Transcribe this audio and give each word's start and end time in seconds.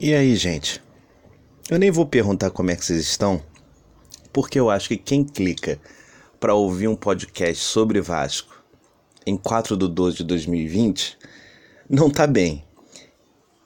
E 0.00 0.14
aí, 0.14 0.36
gente? 0.36 0.80
Eu 1.68 1.76
nem 1.76 1.90
vou 1.90 2.06
perguntar 2.06 2.50
como 2.50 2.70
é 2.70 2.76
que 2.76 2.84
vocês 2.84 3.00
estão, 3.00 3.42
porque 4.32 4.56
eu 4.56 4.70
acho 4.70 4.86
que 4.86 4.96
quem 4.96 5.24
clica 5.24 5.80
para 6.38 6.54
ouvir 6.54 6.86
um 6.86 6.94
podcast 6.94 7.64
sobre 7.64 8.00
Vasco 8.00 8.62
em 9.26 9.36
4 9.36 9.76
de 9.76 9.88
12 9.88 10.18
de 10.18 10.22
2020 10.22 11.18
não 11.90 12.08
tá 12.08 12.28
bem. 12.28 12.64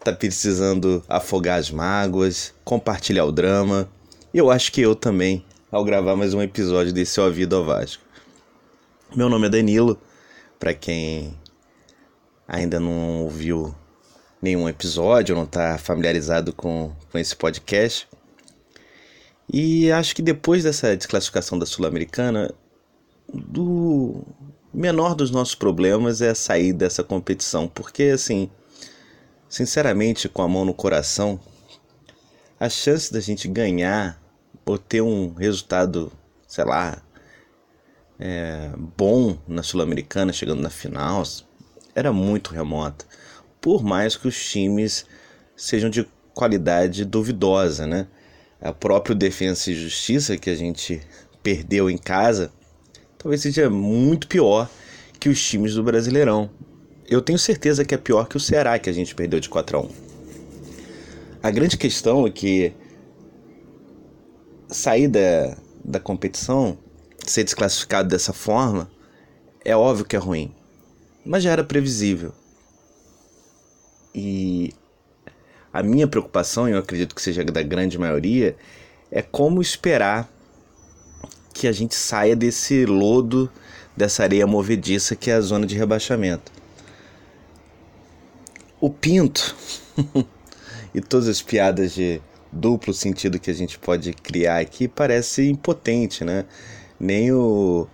Tá 0.03 0.11
precisando 0.11 1.05
afogar 1.07 1.59
as 1.59 1.71
mágoas, 1.71 2.55
compartilhar 2.65 3.27
o 3.27 3.33
drama. 3.33 3.87
E 4.33 4.39
eu 4.39 4.51
acho 4.51 4.73
que 4.73 4.81
eu 4.81 4.95
também, 4.95 5.45
ao 5.71 5.85
gravar 5.85 6.17
mais 6.17 6.33
um 6.33 6.41
episódio 6.41 6.95
desse 6.95 7.21
Ó 7.21 7.29
Vida 7.29 7.57
ao 7.57 7.65
Vasco. 7.67 8.03
Meu 9.15 9.29
nome 9.29 9.49
é 9.49 9.51
Danilo, 9.51 10.01
para 10.59 10.73
quem 10.73 11.39
ainda 12.49 12.81
não 12.81 13.21
ouviu 13.21 13.75
nenhum 14.43 14.69
episódio, 14.69 15.37
não 15.37 15.45
está 15.45 15.79
familiarizado 15.79 16.53
com, 16.53 16.93
com 17.13 17.19
esse 17.19 17.35
podcast. 17.37 18.09
E 19.51 19.91
acho 19.93 20.17
que 20.17 20.23
depois 20.23 20.65
dessa 20.65 20.97
desclassificação 20.97 21.57
da 21.57 21.65
Sul-Americana, 21.65 22.53
do 23.33 24.25
menor 24.75 25.15
dos 25.15 25.31
nossos 25.31 25.55
problemas 25.55 26.21
é 26.21 26.35
sair 26.35 26.73
dessa 26.73 27.05
competição, 27.05 27.69
porque 27.69 28.05
assim, 28.05 28.51
sinceramente, 29.49 30.29
com 30.29 30.43
a 30.43 30.49
mão 30.49 30.65
no 30.65 30.75
coração, 30.75 31.39
a 32.59 32.69
chance 32.69 33.13
da 33.13 33.21
gente 33.21 33.47
ganhar 33.47 34.21
ou 34.67 34.77
ter 34.77 35.03
um 35.03 35.35
resultado, 35.35 36.11
sei 36.49 36.65
lá, 36.65 37.01
é, 38.19 38.71
bom 38.97 39.39
na 39.47 39.63
Sul-Americana, 39.63 40.33
chegando 40.33 40.63
na 40.63 40.71
final, 40.71 41.23
era 41.95 42.13
muito 42.13 42.53
remota 42.53 43.05
por 43.63 43.83
mais 43.83 44.17
que 44.17 44.27
os 44.27 44.51
times 44.51 45.07
sejam 45.57 45.89
de 45.89 46.07
qualidade 46.35 47.05
duvidosa, 47.05 47.87
né? 47.87 48.09
A 48.61 48.73
próprio 48.73 49.15
Defensa 49.15 49.71
e 49.71 49.75
Justiça 49.75 50.37
que 50.37 50.51
a 50.51 50.55
gente 50.55 51.01
perdeu 51.43 51.89
em 51.89 51.97
casa, 51.97 52.53
talvez 53.17 53.41
seja 53.41 53.71
muito 53.71 54.27
pior 54.27 54.69
que 55.19 55.29
os 55.29 55.43
times 55.43 55.75
do 55.75 55.83
Brasileirão. 55.83 56.51
Eu 57.09 57.23
tenho 57.23 57.39
certeza 57.39 57.85
que 57.85 57.95
é 57.95 57.99
pior 57.99 58.27
que 58.27 58.37
o 58.37 58.41
Ceará 58.41 58.79
que 58.79 58.91
a 58.91 58.93
gente 58.93 59.15
perdeu 59.15 59.39
de 59.39 59.49
4 59.49 59.79
a 59.79 59.81
1. 59.83 59.89
A 61.43 61.51
grande 61.51 61.77
questão 61.77 62.27
é 62.27 62.31
que 62.31 62.73
sair 64.69 65.07
da, 65.07 65.57
da 65.85 66.01
competição, 66.01 66.79
ser 67.25 67.45
desclassificado 67.45 68.09
dessa 68.09 68.33
forma, 68.33 68.91
é 69.65 69.77
óbvio 69.77 70.05
que 70.05 70.17
é 70.17 70.19
ruim. 70.19 70.53
Mas 71.25 71.45
já 71.45 71.53
era 71.53 71.63
previsível. 71.63 72.33
E 74.15 74.73
a 75.73 75.83
minha 75.83 76.07
preocupação, 76.07 76.69
e 76.69 76.73
eu 76.73 76.79
acredito 76.79 77.15
que 77.15 77.23
seja 77.23 77.43
da 77.45 77.63
grande 77.63 77.99
maioria, 77.99 78.57
é 79.11 79.23
como 79.23 79.63
esperar 79.63 80.31
que 81.53 81.67
a 81.67 81.73
gente 81.73 81.95
saia 81.95 82.37
desse 82.37 82.85
lodo, 82.85 83.51
dessa 83.97 84.23
areia 84.23 84.47
movediça 84.47 85.15
que 85.17 85.31
é 85.31 85.35
a 85.35 85.41
zona 85.41 85.67
de 85.67 85.77
rebaixamento. 85.77 86.51
O 88.81 88.91
Pinto 88.91 89.55
e 90.95 91.01
todas 91.01 91.29
as 91.29 91.41
piadas 91.41 91.95
de 91.95 92.21
duplo 92.51 92.93
sentido 92.93 93.39
que 93.39 93.51
a 93.51 93.55
gente 93.55 93.79
pode 93.79 94.13
criar 94.13 94.59
aqui 94.59 94.89
parece 94.89 95.49
impotente, 95.49 96.25
né? 96.25 96.45
Nem 96.99 97.33
o, 97.33 97.87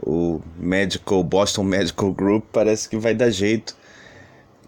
o 0.00 0.40
Medical 0.56 1.22
Boston 1.24 1.64
Medical 1.64 2.12
Group 2.12 2.44
parece 2.52 2.88
que 2.88 2.96
vai 2.96 3.14
dar 3.14 3.30
jeito 3.30 3.76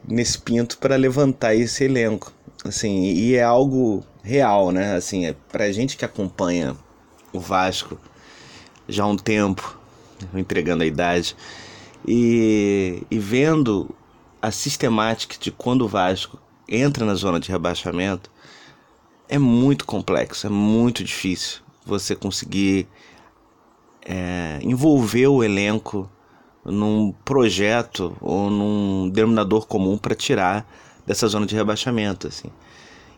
nesse 0.07 0.39
pinto 0.39 0.79
para 0.79 0.97
levantar 0.97 1.55
esse 1.55 1.85
elenco. 1.85 2.33
Assim, 2.65 3.05
e 3.05 3.35
é 3.35 3.43
algo 3.43 4.05
real, 4.23 4.71
né? 4.71 4.95
Assim, 4.95 5.27
é 5.27 5.35
pra 5.51 5.70
gente 5.73 5.97
que 5.97 6.05
acompanha 6.05 6.77
o 7.33 7.41
Vasco 7.41 7.98
já 8.89 9.05
há 9.05 9.07
um 9.07 9.17
tempo, 9.17 9.79
entregando 10.35 10.83
a 10.83 10.86
idade, 10.86 11.36
e, 12.07 13.03
e 13.11 13.19
vendo 13.19 13.95
a 14.41 14.51
sistemática 14.51 15.36
de 15.41 15.51
quando 15.51 15.83
o 15.83 15.89
Vasco 15.89 16.39
entra 16.69 17.05
na 17.05 17.14
zona 17.14 17.41
de 17.41 17.51
rebaixamento, 17.51 18.30
é 19.29 19.39
muito 19.39 19.85
complexo, 19.85 20.47
é 20.47 20.51
muito 20.51 21.03
difícil 21.03 21.61
você 21.85 22.14
conseguir 22.14 22.86
é, 24.05 24.59
envolver 24.63 25.27
o 25.27 25.42
elenco 25.42 26.09
num 26.67 27.13
projeto 27.25 28.17
ou 28.21 28.51
num 28.51 29.09
denominador 29.09 29.67
comum 29.67 29.97
para 29.97 30.15
tirar 30.15 30.67
dessa 31.07 31.27
zona 31.29 31.47
de 31.47 31.55
rebaixamento, 31.55 32.27
assim. 32.27 32.51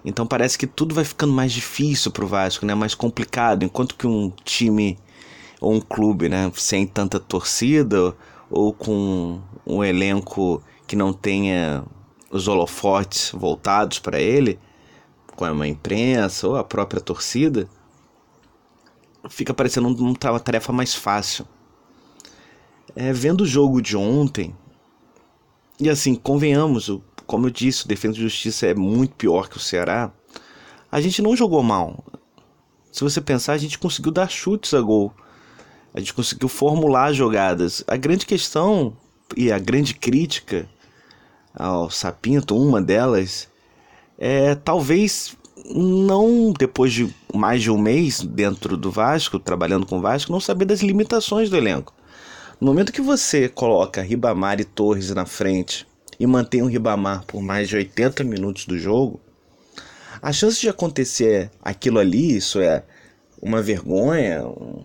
Então 0.05 0.27
parece 0.27 0.57
que 0.57 0.67
tudo 0.67 0.95
vai 0.95 1.05
ficando 1.05 1.33
mais 1.33 1.53
difícil 1.53 2.11
para 2.13 2.25
o 2.25 2.29
Vasco, 2.29 2.65
né? 2.65 2.75
Mais 2.75 2.95
complicado, 2.95 3.65
enquanto 3.65 3.97
que 3.97 4.07
um 4.07 4.31
time 4.45 4.99
ou 5.61 5.75
um 5.75 5.81
clube, 5.81 6.29
né, 6.29 6.51
sem 6.55 6.87
tanta 6.87 7.19
torcida 7.19 8.15
ou 8.49 8.73
com 8.73 9.41
um 9.67 9.83
elenco 9.83 10.63
que 10.87 10.95
não 10.95 11.13
tenha 11.13 11.85
os 12.31 12.47
holofotes 12.47 13.33
voltados 13.35 13.99
para 13.99 14.21
ele, 14.21 14.59
com 15.35 15.45
a 15.45 15.69
imprensa 15.69 16.47
ou 16.47 16.57
a 16.57 16.65
própria 16.65 17.01
torcida, 17.01 17.69
fica 19.29 19.53
parecendo 19.53 19.89
uma 19.89 20.41
tarefa 20.41 20.73
mais 20.73 20.95
fácil. 20.95 21.47
É, 22.97 23.13
vendo 23.13 23.43
o 23.43 23.47
jogo 23.47 23.81
de 23.81 23.97
ontem, 23.97 24.55
e 25.81 25.89
assim, 25.89 26.15
convenhamos, 26.15 26.91
como 27.27 27.47
eu 27.47 27.51
disse, 27.51 27.85
o 27.85 27.89
Defesa 27.89 28.17
e 28.17 28.23
Justiça 28.23 28.67
é 28.67 28.75
muito 28.75 29.15
pior 29.15 29.49
que 29.49 29.57
o 29.57 29.61
Ceará. 29.61 30.11
A 30.91 31.01
gente 31.01 31.23
não 31.23 31.37
jogou 31.37 31.63
mal. 31.63 32.05
Se 32.91 33.05
você 33.05 33.21
pensar, 33.21 33.53
a 33.53 33.59
gente 33.59 33.79
conseguiu 33.79 34.11
dar 34.11 34.29
chutes 34.29 34.75
a 34.75 34.81
gol. 34.81 35.13
A 35.95 36.01
gente 36.01 36.15
conseguiu 36.15 36.49
formular 36.49 37.13
jogadas. 37.13 37.85
A 37.87 37.97
grande 37.97 38.27
questão 38.27 38.97
e 39.37 39.53
a 39.53 39.59
grande 39.59 39.95
crítica 39.95 40.69
ao 41.55 41.91
Sapinto, 41.91 42.57
uma 42.57 42.81
delas, 42.81 43.49
é 44.19 44.55
talvez 44.55 45.37
não 45.75 46.53
depois 46.53 46.93
de 46.93 47.15
mais 47.35 47.63
de 47.63 47.71
um 47.71 47.79
mês 47.79 48.21
dentro 48.21 48.77
do 48.77 48.91
Vasco, 48.91 49.39
trabalhando 49.39 49.87
com 49.87 49.99
o 49.99 50.01
Vasco, 50.01 50.33
não 50.33 50.41
saber 50.41 50.65
das 50.65 50.81
limitações 50.81 51.51
do 51.51 51.57
elenco. 51.57 51.93
No 52.61 52.67
momento 52.67 52.93
que 52.93 53.01
você 53.01 53.49
coloca 53.49 54.03
Ribamar 54.03 54.61
e 54.61 54.65
Torres 54.65 55.11
na 55.11 55.25
frente 55.25 55.87
e 56.19 56.27
mantém 56.27 56.61
o 56.61 56.67
Ribamar 56.67 57.25
por 57.25 57.41
mais 57.41 57.69
de 57.69 57.77
80 57.77 58.25
minutos 58.25 58.67
do 58.67 58.77
jogo, 58.77 59.21
a 60.21 60.33
chance 60.33 60.61
de 60.61 60.69
acontecer 60.69 61.53
aquilo 61.63 62.01
ali, 62.01 62.37
isso 62.37 62.59
é 62.59 62.83
uma 63.41 63.63
vergonha, 63.63 64.45
um, 64.45 64.83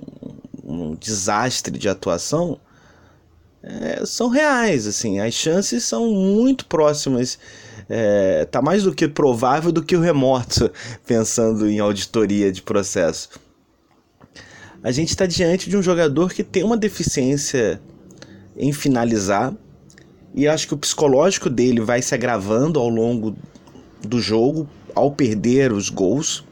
um 0.63 0.95
desastre 0.95 1.75
de 1.75 1.89
atuação, 1.89 2.59
é, 3.63 4.05
são 4.05 4.29
reais, 4.29 4.85
assim, 4.85 5.19
as 5.19 5.33
chances 5.33 5.83
são 5.83 6.11
muito 6.11 6.67
próximas, 6.67 7.39
é, 7.89 8.45
tá 8.45 8.61
mais 8.61 8.83
do 8.83 8.93
que 8.93 9.07
provável 9.07 9.71
do 9.71 9.81
que 9.81 9.95
o 9.95 10.01
remoto, 10.01 10.71
pensando 11.07 11.67
em 11.67 11.79
auditoria 11.79 12.51
de 12.51 12.61
processo 12.61 13.29
a 14.83 14.91
gente 14.91 15.09
está 15.09 15.25
diante 15.25 15.69
de 15.69 15.77
um 15.77 15.81
jogador 15.81 16.33
que 16.33 16.43
tem 16.43 16.63
uma 16.63 16.75
deficiência 16.75 17.81
em 18.57 18.73
finalizar 18.73 19.53
e 20.35 20.47
acho 20.47 20.67
que 20.67 20.73
o 20.73 20.77
psicológico 20.77 21.49
dele 21.49 21.79
vai 21.79 22.01
se 22.01 22.13
agravando 22.13 22.79
ao 22.79 22.89
longo 22.89 23.35
do 24.01 24.19
jogo 24.19 24.67
ao 24.93 25.11
perder 25.11 25.71
os 25.71 25.89
gols 25.89 26.43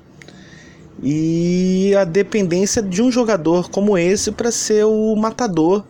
e 1.04 1.94
a 1.96 2.04
dependência 2.04 2.82
de 2.82 3.02
um 3.02 3.12
jogador 3.12 3.70
como 3.70 3.98
esse 3.98 4.32
para 4.32 4.52
ser 4.52 4.86
o 4.86 5.16
matador 5.16 5.84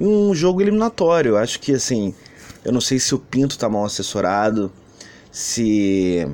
em 0.00 0.06
um 0.06 0.34
jogo 0.34 0.60
eliminatório. 0.60 1.36
Acho 1.36 1.60
que 1.60 1.72
assim, 1.72 2.14
eu 2.64 2.72
não 2.72 2.80
sei 2.80 2.98
se 2.98 3.14
o 3.14 3.18
Pinto 3.18 3.54
está 3.54 3.68
mal 3.68 3.84
assessorado, 3.84 4.72
se 5.30 6.26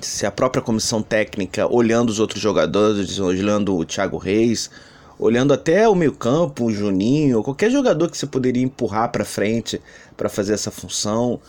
se 0.00 0.26
a 0.26 0.30
própria 0.30 0.62
comissão 0.62 1.02
técnica, 1.02 1.66
olhando 1.66 2.10
os 2.10 2.20
outros 2.20 2.40
jogadores, 2.40 3.18
olhando 3.18 3.76
o 3.76 3.84
Thiago 3.84 4.18
Reis, 4.18 4.70
olhando 5.18 5.52
até 5.52 5.88
o 5.88 5.94
meio-campo, 5.94 6.64
o 6.64 6.72
Juninho, 6.72 7.42
qualquer 7.42 7.70
jogador 7.70 8.10
que 8.10 8.16
você 8.16 8.26
poderia 8.26 8.62
empurrar 8.62 9.10
para 9.10 9.24
frente 9.24 9.80
para 10.16 10.28
fazer 10.28 10.54
essa 10.54 10.70
função, 10.70 11.40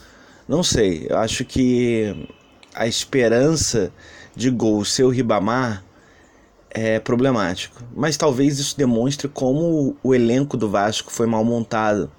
não 0.47 0.63
sei. 0.63 1.07
Eu 1.09 1.17
acho 1.17 1.45
que 1.45 2.27
a 2.73 2.87
esperança 2.87 3.91
de 4.35 4.49
gol 4.49 4.83
ser 4.83 5.03
o 5.03 5.09
Ribamar 5.09 5.83
é 6.69 6.99
problemático, 6.99 7.83
mas 7.95 8.17
talvez 8.17 8.59
isso 8.59 8.77
demonstre 8.77 9.27
como 9.27 9.95
o 10.01 10.15
elenco 10.15 10.57
do 10.57 10.69
Vasco 10.69 11.11
foi 11.11 11.27
mal 11.27 11.43
montado. 11.43 12.11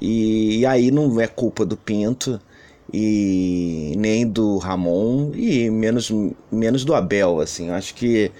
E, 0.00 0.58
e 0.58 0.66
aí 0.66 0.90
não 0.90 1.20
é 1.20 1.26
culpa 1.26 1.64
do 1.64 1.76
Pinto 1.76 2.40
e 2.92 3.94
nem 3.96 4.26
do 4.26 4.58
Ramon 4.58 5.32
e 5.34 5.70
menos, 5.70 6.12
menos 6.50 6.84
do 6.84 6.94
Abel, 6.94 7.40
assim. 7.40 7.68
Eu 7.68 7.74
acho 7.74 7.94
que 7.94 8.30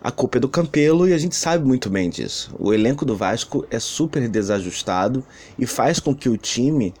a 0.00 0.10
culpa 0.10 0.38
é 0.38 0.40
do 0.40 0.48
Campelo 0.48 1.08
e 1.08 1.12
a 1.12 1.18
gente 1.18 1.36
sabe 1.36 1.64
muito 1.64 1.88
bem 1.88 2.10
disso. 2.10 2.54
O 2.58 2.72
elenco 2.72 3.04
do 3.04 3.16
Vasco 3.16 3.66
é 3.70 3.78
super 3.78 4.28
desajustado 4.28 5.24
e 5.58 5.66
faz 5.66 6.00
com 6.00 6.14
que 6.14 6.28
o 6.28 6.36
time 6.36 6.92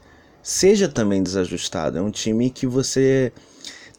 seja 0.42 0.88
também 0.88 1.22
desajustado. 1.22 1.98
É 1.98 2.02
um 2.02 2.10
time 2.10 2.50
que 2.50 2.66
você 2.66 3.32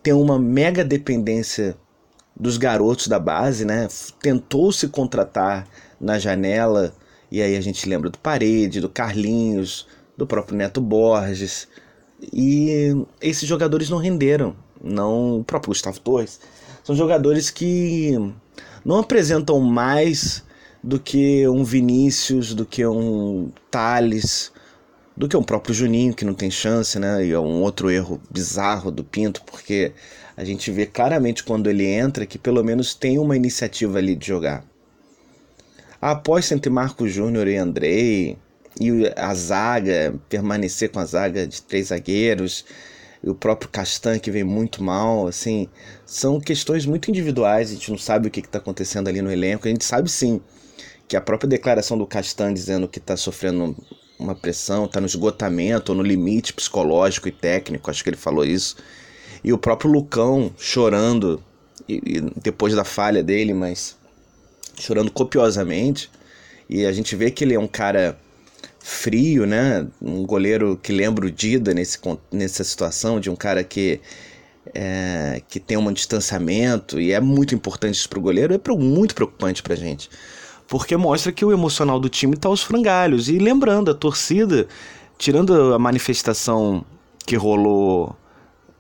tem 0.01 0.13
uma 0.13 0.37
mega 0.37 0.83
dependência 0.83 1.75
dos 2.35 2.57
garotos 2.57 3.07
da 3.07 3.19
base, 3.19 3.65
né? 3.65 3.87
Tentou 4.21 4.71
se 4.71 4.87
contratar 4.87 5.67
na 5.99 6.19
janela, 6.19 6.93
e 7.31 7.41
aí 7.41 7.55
a 7.55 7.61
gente 7.61 7.87
lembra 7.87 8.09
do 8.09 8.17
Parede, 8.17 8.81
do 8.81 8.89
Carlinhos, 8.89 9.87
do 10.17 10.27
próprio 10.27 10.57
Neto 10.57 10.81
Borges. 10.81 11.67
E 12.31 12.95
esses 13.21 13.47
jogadores 13.47 13.89
não 13.89 13.97
renderam, 13.97 14.55
não 14.81 15.39
o 15.39 15.43
próprio 15.43 15.69
Gustavo 15.69 15.99
Torres. 15.99 16.39
São 16.83 16.95
jogadores 16.95 17.49
que 17.49 18.17
não 18.85 18.97
apresentam 18.97 19.59
mais 19.59 20.43
do 20.83 20.99
que 20.99 21.47
um 21.47 21.63
Vinícius, 21.63 22.53
do 22.53 22.65
que 22.65 22.85
um 22.85 23.49
Thales, 23.71 24.51
do 25.15 25.27
que 25.27 25.37
um 25.37 25.43
próprio 25.43 25.73
Juninho, 25.73 26.13
que 26.13 26.25
não 26.25 26.33
tem 26.33 26.51
chance, 26.51 26.99
né? 26.99 27.25
E 27.25 27.31
é 27.31 27.39
um 27.39 27.61
outro 27.61 27.89
erro 27.89 28.19
bizarro 28.29 28.91
do 28.91 29.03
Pinto, 29.03 29.41
porque 29.43 29.93
a 30.35 30.43
gente 30.43 30.71
vê 30.71 30.85
claramente 30.85 31.43
quando 31.43 31.69
ele 31.69 31.85
entra 31.85 32.25
que 32.25 32.37
pelo 32.37 32.63
menos 32.63 32.93
tem 32.93 33.17
uma 33.19 33.35
iniciativa 33.35 33.99
ali 33.99 34.15
de 34.15 34.27
jogar. 34.27 34.65
A 36.01 36.11
aposta 36.11 36.53
entre 36.53 36.69
Marco 36.69 37.07
Júnior 37.07 37.47
e 37.47 37.55
Andrei, 37.55 38.37
e 38.79 39.11
a 39.15 39.33
zaga, 39.33 40.15
permanecer 40.27 40.89
com 40.89 40.99
a 40.99 41.05
zaga 41.05 41.45
de 41.45 41.61
três 41.61 41.87
zagueiros, 41.87 42.65
e 43.23 43.29
o 43.29 43.35
próprio 43.35 43.69
Castan 43.69 44.19
que 44.19 44.29
vem 44.29 44.43
muito 44.43 44.83
mal, 44.83 45.27
assim, 45.27 45.69
são 46.05 46.39
questões 46.39 46.85
muito 46.85 47.09
individuais, 47.09 47.69
a 47.69 47.73
gente 47.73 47.89
não 47.89 47.97
sabe 47.97 48.27
o 48.27 48.31
que 48.31 48.41
está 48.41 48.57
acontecendo 48.57 49.07
ali 49.07 49.21
no 49.21 49.31
elenco, 49.31 49.67
a 49.67 49.71
gente 49.71 49.85
sabe 49.85 50.09
sim 50.09 50.41
que 51.07 51.15
a 51.15 51.21
própria 51.21 51.49
declaração 51.49 51.97
do 51.97 52.05
Castan 52.05 52.53
dizendo 52.53 52.87
que 52.87 52.99
está 52.99 53.15
sofrendo 53.15 53.75
uma 54.19 54.35
pressão, 54.35 54.85
está 54.85 54.99
no 54.99 55.07
esgotamento, 55.07 55.91
ou 55.91 55.97
no 55.97 56.03
limite 56.03 56.53
psicológico 56.53 57.27
e 57.27 57.31
técnico, 57.31 57.89
acho 57.89 58.03
que 58.03 58.09
ele 58.09 58.17
falou 58.17 58.45
isso, 58.45 58.75
e 59.43 59.53
o 59.53 59.57
próprio 59.57 59.91
Lucão 59.91 60.53
chorando, 60.57 61.43
e, 61.87 62.01
e 62.05 62.21
depois 62.41 62.73
da 62.73 62.83
falha 62.83 63.23
dele, 63.23 63.53
mas 63.53 63.97
chorando 64.79 65.11
copiosamente, 65.11 66.09
e 66.69 66.85
a 66.85 66.91
gente 66.91 67.15
vê 67.15 67.29
que 67.31 67.43
ele 67.43 67.53
é 67.53 67.59
um 67.59 67.67
cara 67.67 68.17
frio, 68.83 69.45
né? 69.45 69.87
Um 70.01 70.25
goleiro 70.25 70.77
que 70.83 70.91
lembra 70.91 71.25
o 71.25 71.31
Dida 71.31 71.73
nesse, 71.73 71.97
nessa 72.29 72.65
situação, 72.65 73.17
de 73.17 73.29
um 73.29 73.35
cara 73.35 73.63
que, 73.63 74.01
é, 74.75 75.41
que 75.47 75.57
tem 75.57 75.77
um 75.77 75.91
distanciamento, 75.93 76.99
e 76.99 77.13
é 77.13 77.19
muito 77.21 77.55
importante 77.55 77.95
isso 77.95 78.09
para 78.09 78.19
o 78.19 78.21
goleiro, 78.21 78.53
é 78.53 78.59
muito 78.77 79.15
preocupante 79.15 79.63
para 79.63 79.73
gente. 79.73 80.09
Porque 80.67 80.97
mostra 80.97 81.31
que 81.31 81.45
o 81.45 81.51
emocional 81.53 81.97
do 81.97 82.09
time 82.09 82.35
está 82.35 82.49
aos 82.49 82.61
frangalhos. 82.61 83.29
E 83.29 83.37
lembrando, 83.39 83.89
a 83.89 83.93
torcida, 83.93 84.67
tirando 85.17 85.73
a 85.73 85.79
manifestação 85.79 86.83
que 87.25 87.37
rolou 87.37 88.13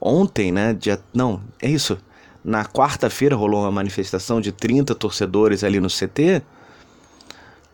ontem, 0.01 0.51
né? 0.51 0.73
Dia, 0.73 0.99
não, 1.13 1.41
é 1.61 1.69
isso. 1.69 1.97
Na 2.43 2.65
quarta-feira 2.65 3.37
rolou 3.37 3.61
uma 3.61 3.71
manifestação 3.71 4.41
de 4.41 4.51
30 4.51 4.93
torcedores 4.95 5.63
ali 5.63 5.79
no 5.79 5.87
CT 5.87 6.41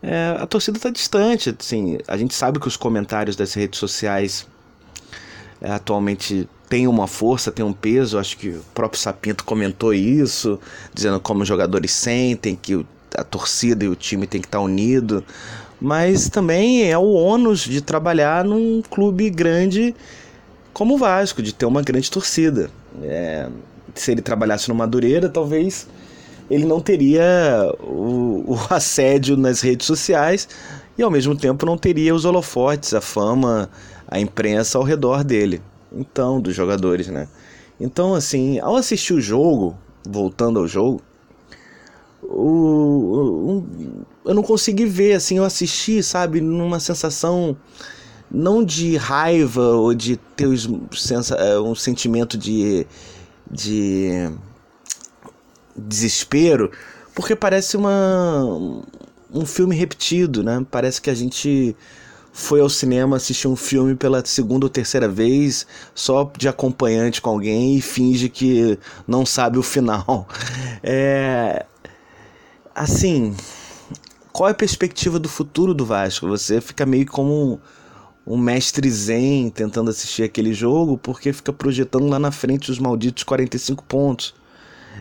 é, 0.01 0.35
a 0.39 0.45
torcida 0.45 0.77
está 0.77 0.89
distante. 0.89 1.55
Assim, 1.57 1.97
a 2.07 2.17
gente 2.17 2.33
sabe 2.33 2.59
que 2.59 2.67
os 2.67 2.77
comentários 2.77 3.35
das 3.35 3.53
redes 3.53 3.79
sociais 3.79 4.47
é, 5.61 5.71
atualmente 5.71 6.47
têm 6.69 6.87
uma 6.87 7.07
força, 7.07 7.51
têm 7.51 7.65
um 7.65 7.73
peso. 7.73 8.17
Acho 8.17 8.37
que 8.37 8.49
o 8.49 8.63
próprio 8.73 8.99
Sapinto 8.99 9.43
comentou 9.43 9.93
isso, 9.93 10.59
dizendo 10.93 11.19
como 11.19 11.41
os 11.41 11.47
jogadores 11.47 11.91
sentem, 11.91 12.55
que 12.55 12.85
a 13.15 13.23
torcida 13.23 13.83
e 13.83 13.87
o 13.87 13.95
time 13.95 14.25
tem 14.27 14.39
que 14.39 14.47
estar 14.47 14.59
tá 14.59 14.63
unido. 14.63 15.23
Mas 15.81 16.29
também 16.29 16.89
é 16.89 16.97
o 16.97 17.11
ônus 17.13 17.61
de 17.61 17.81
trabalhar 17.81 18.43
num 18.43 18.81
clube 18.81 19.29
grande 19.29 19.95
como 20.73 20.95
o 20.95 20.97
Vasco, 20.97 21.41
de 21.41 21.53
ter 21.53 21.65
uma 21.65 21.81
grande 21.81 22.09
torcida. 22.09 22.69
É, 23.01 23.49
se 23.95 24.11
ele 24.11 24.21
trabalhasse 24.21 24.69
no 24.69 24.75
Madureira, 24.75 25.27
talvez 25.27 25.87
ele 26.49 26.65
não 26.65 26.79
teria 26.79 27.71
o, 27.81 28.53
o 28.53 28.59
assédio 28.73 29.37
nas 29.37 29.61
redes 29.61 29.85
sociais 29.85 30.47
e 30.97 31.03
ao 31.03 31.11
mesmo 31.11 31.35
tempo 31.35 31.65
não 31.65 31.77
teria 31.77 32.13
os 32.13 32.25
holofotes, 32.25 32.93
a 32.93 33.01
fama, 33.01 33.69
a 34.07 34.19
imprensa 34.19 34.77
ao 34.77 34.83
redor 34.83 35.23
dele. 35.23 35.61
Então, 35.91 36.41
dos 36.41 36.55
jogadores, 36.55 37.07
né? 37.07 37.27
Então, 37.79 38.13
assim, 38.13 38.59
ao 38.59 38.75
assistir 38.75 39.13
o 39.13 39.21
jogo, 39.21 39.77
voltando 40.03 40.59
ao 40.59 40.67
jogo, 40.67 41.01
o, 42.21 43.63
o, 43.63 43.65
eu 44.25 44.33
não 44.33 44.43
consegui 44.43 44.85
ver, 44.85 45.13
assim, 45.13 45.37
eu 45.37 45.45
assisti, 45.45 46.03
sabe, 46.03 46.41
numa 46.41 46.79
sensação 46.79 47.55
não 48.29 48.63
de 48.63 48.95
raiva 48.97 49.69
ou 49.69 49.93
de 49.93 50.17
ter 50.17 50.47
um 51.63 51.73
sentimento 51.73 52.37
de, 52.37 52.85
de 53.49 54.29
desespero, 55.79 56.71
porque 57.13 57.35
parece 57.35 57.77
uma 57.77 58.83
um 59.31 59.45
filme 59.45 59.75
repetido, 59.75 60.43
né? 60.43 60.65
Parece 60.69 61.01
que 61.01 61.09
a 61.09 61.13
gente 61.13 61.75
foi 62.31 62.61
ao 62.61 62.69
cinema 62.69 63.17
assistir 63.17 63.47
um 63.47 63.55
filme 63.55 63.95
pela 63.95 64.25
segunda 64.25 64.65
ou 64.65 64.69
terceira 64.69 65.07
vez, 65.07 65.67
só 65.93 66.31
de 66.37 66.47
acompanhante 66.47 67.21
com 67.21 67.29
alguém 67.29 67.75
e 67.75 67.81
finge 67.81 68.29
que 68.29 68.77
não 69.07 69.25
sabe 69.25 69.57
o 69.57 69.63
final. 69.63 70.27
É 70.81 71.65
assim, 72.73 73.35
qual 74.31 74.47
é 74.47 74.53
a 74.53 74.55
perspectiva 74.55 75.19
do 75.19 75.27
futuro 75.27 75.73
do 75.73 75.85
Vasco? 75.85 76.25
Você 76.29 76.61
fica 76.61 76.85
meio 76.85 77.05
como 77.05 77.59
um, 78.25 78.35
um 78.35 78.37
mestre 78.37 78.89
zen 78.89 79.49
tentando 79.49 79.89
assistir 79.89 80.23
aquele 80.23 80.53
jogo, 80.53 80.97
porque 80.97 81.33
fica 81.33 81.51
projetando 81.51 82.07
lá 82.07 82.17
na 82.17 82.31
frente 82.31 82.71
os 82.71 82.79
malditos 82.79 83.23
45 83.23 83.83
pontos 83.83 84.33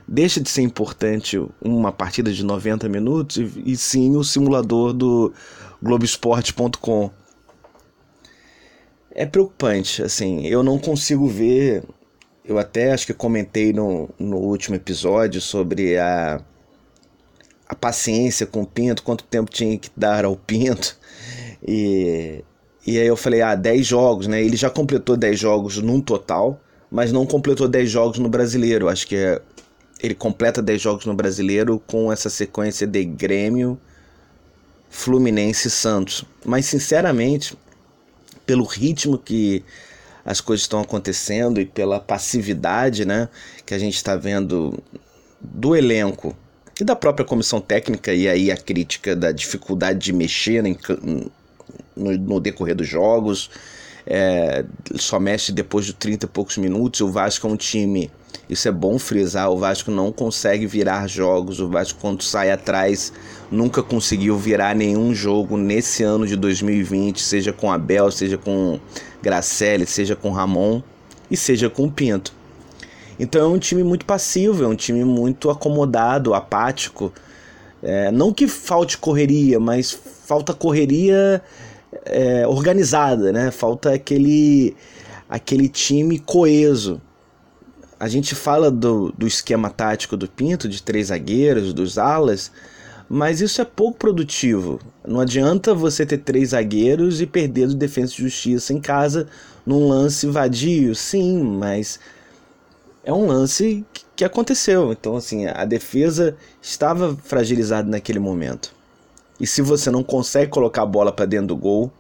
deixa 0.07 0.41
de 0.41 0.49
ser 0.49 0.63
importante 0.63 1.41
uma 1.61 1.91
partida 1.93 2.33
de 2.33 2.45
90 2.45 2.89
minutos 2.89 3.37
e, 3.37 3.51
e 3.65 3.77
sim 3.77 4.17
o 4.17 4.25
simulador 4.25 4.93
do 4.93 5.33
Globoesporte.com. 5.83 7.11
É 9.11 9.27
preocupante, 9.27 10.03
assim, 10.03 10.47
eu 10.47 10.63
não 10.63 10.79
consigo 10.79 11.27
ver. 11.27 11.83
Eu 12.45 12.59
até 12.59 12.93
acho 12.93 13.07
que 13.07 13.13
comentei 13.13 13.73
no, 13.73 14.09
no 14.19 14.37
último 14.37 14.77
episódio 14.77 15.41
sobre 15.41 15.99
a, 15.99 16.41
a 17.69 17.75
paciência 17.75 18.47
com 18.47 18.63
o 18.63 18.67
Pinto, 18.67 19.03
quanto 19.03 19.25
tempo 19.25 19.51
tinha 19.51 19.77
que 19.77 19.91
dar 19.97 20.25
ao 20.25 20.37
Pinto. 20.37 20.97
E, 21.67 22.45
e 22.87 22.99
aí 22.99 23.07
eu 23.07 23.17
falei, 23.17 23.43
ah, 23.43 23.55
10 23.55 23.87
jogos, 23.87 24.27
né? 24.27 24.43
Ele 24.43 24.57
já 24.57 24.71
completou 24.71 25.17
10 25.17 25.39
jogos 25.39 25.79
num 25.79 26.01
total, 26.01 26.61
mas 26.91 27.13
não 27.13 27.27
completou 27.27 27.69
10 27.69 27.91
jogos 27.91 28.19
no 28.19 28.29
brasileiro. 28.29 28.89
Acho 28.89 29.07
que 29.07 29.17
é 29.17 29.43
ele 30.01 30.15
completa 30.15 30.63
10 30.63 30.81
jogos 30.81 31.07
no 31.07 31.15
Brasileiro 31.15 31.83
com 31.87 32.13
essa 32.13 32.31
sequência 32.31 32.87
de 32.87 33.05
Grêmio, 33.05 33.79
Fluminense 34.89 35.69
e 35.69 35.71
Santos. 35.71 36.25
Mas 36.45 36.67
sinceramente, 36.67 37.57
pelo 38.47 38.65
ritmo 38.65 39.19
que 39.19 39.65
as 40.25 40.41
coisas 40.41 40.63
estão 40.63 40.81
acontecendo 40.81 41.61
e 41.61 41.67
pela 41.67 41.99
passividade, 41.99 43.05
né, 43.05 43.29
que 43.65 43.75
a 43.75 43.79
gente 43.79 43.97
está 43.97 44.15
vendo 44.15 44.79
do 45.41 45.75
elenco 45.75 46.37
e 46.81 46.85
da 46.85 46.95
própria 46.95 47.25
comissão 47.25 47.61
técnica 47.61 48.13
e 48.13 48.29
aí 48.29 48.51
a 48.51 48.57
crítica 48.57 49.17
da 49.17 49.33
dificuldade 49.33 49.99
de 49.99 50.13
mexer 50.13 50.63
no, 51.97 52.19
no 52.19 52.41
decorrer 52.41 52.75
dos 52.75 52.87
jogos, 52.87 53.51
é, 54.07 54.65
só 54.97 55.19
mexe 55.19 55.53
depois 55.53 55.85
de 55.85 55.93
30 55.93 56.27
e 56.27 56.29
poucos 56.29 56.57
minutos. 56.57 57.01
O 57.01 57.11
Vasco 57.11 57.47
é 57.47 57.51
um 57.51 57.57
time 57.57 58.11
isso 58.49 58.67
é 58.67 58.73
bom 58.73 58.99
frisar. 58.99 59.51
O 59.51 59.59
Vasco 59.59 59.91
não 59.91 60.11
consegue 60.11 60.67
virar 60.67 61.07
jogos. 61.07 61.61
O 61.61 61.69
Vasco, 61.69 61.99
quando 62.01 62.23
sai 62.23 62.51
atrás, 62.51 63.13
nunca 63.51 63.83
conseguiu 63.83 64.39
virar 64.39 64.75
nenhum 64.75 65.15
jogo 65.15 65.57
nesse 65.57 66.03
ano 66.03 66.27
de 66.27 66.35
2020, 66.35 67.21
seja 67.21 67.53
com 67.53 67.71
Abel, 67.71 68.11
seja 68.11 68.39
com 68.39 68.81
Gracelli, 69.23 69.87
seja 69.87 70.17
com 70.17 70.31
Ramon 70.31 70.81
e 71.31 71.37
seja 71.37 71.69
com 71.69 71.91
Pinto. 71.91 72.33
Então 73.21 73.43
é 73.43 73.49
um 73.49 73.59
time 73.59 73.83
muito 73.83 74.07
passivo, 74.07 74.65
é 74.65 74.67
um 74.67 74.77
time 74.77 75.05
muito 75.05 75.51
acomodado, 75.51 76.33
apático. 76.33 77.13
É, 77.83 78.11
não 78.11 78.33
que 78.33 78.49
falte 78.49 78.97
correria, 78.97 79.61
mas 79.61 79.93
falta 79.93 80.55
correria 80.55 81.43
é, 82.07 82.47
organizada, 82.47 83.31
né? 83.31 83.51
Falta 83.51 83.93
aquele, 83.93 84.75
aquele 85.29 85.69
time 85.69 86.19
coeso 86.19 87.01
a 87.99 88.09
gente 88.09 88.35
fala 88.35 88.71
do, 88.71 89.13
do 89.17 89.27
esquema 89.27 89.71
tático 89.71 90.17
do 90.17 90.29
Pinto, 90.29 90.69
de 90.69 90.83
três 90.83 91.09
zagueiros, 91.09 91.73
dos 91.73 91.99
alas, 91.99 92.51
mas 93.09 93.41
isso 93.41 93.61
é 93.61 93.65
pouco 93.65 93.99
produtivo. 93.99 94.79
Não 95.07 95.21
adianta 95.21 95.75
você 95.75 96.07
ter 96.07 96.19
três 96.19 96.51
zagueiros 96.51 97.21
e 97.21 97.27
perder 97.27 97.69
do 97.69 97.75
Defesa 97.75 98.13
e 98.13 98.23
Justiça 98.23 98.73
em 98.73 98.81
casa 98.81 99.27
num 99.67 99.89
lance 99.89 100.27
vadio, 100.27 100.95
sim, 100.95 101.43
mas 101.43 101.99
é 103.03 103.13
um 103.13 103.27
lance 103.27 103.85
que 104.15 104.25
aconteceu. 104.25 104.93
Então, 104.93 105.17
assim, 105.17 105.47
a 105.47 105.65
defesa 105.65 106.37
estava 106.61 107.17
fragilizada 107.25 107.89
naquele 107.89 108.19
momento. 108.19 108.73
E 109.41 109.47
se 109.47 109.63
você 109.63 109.91
não 109.91 110.03
consegue 110.03 110.51
colocar 110.51 110.83
a 110.83 110.87
bola 110.87 111.13
para 111.13 111.25
dentro 111.25 111.49
do 111.49 111.57
gol 111.57 111.93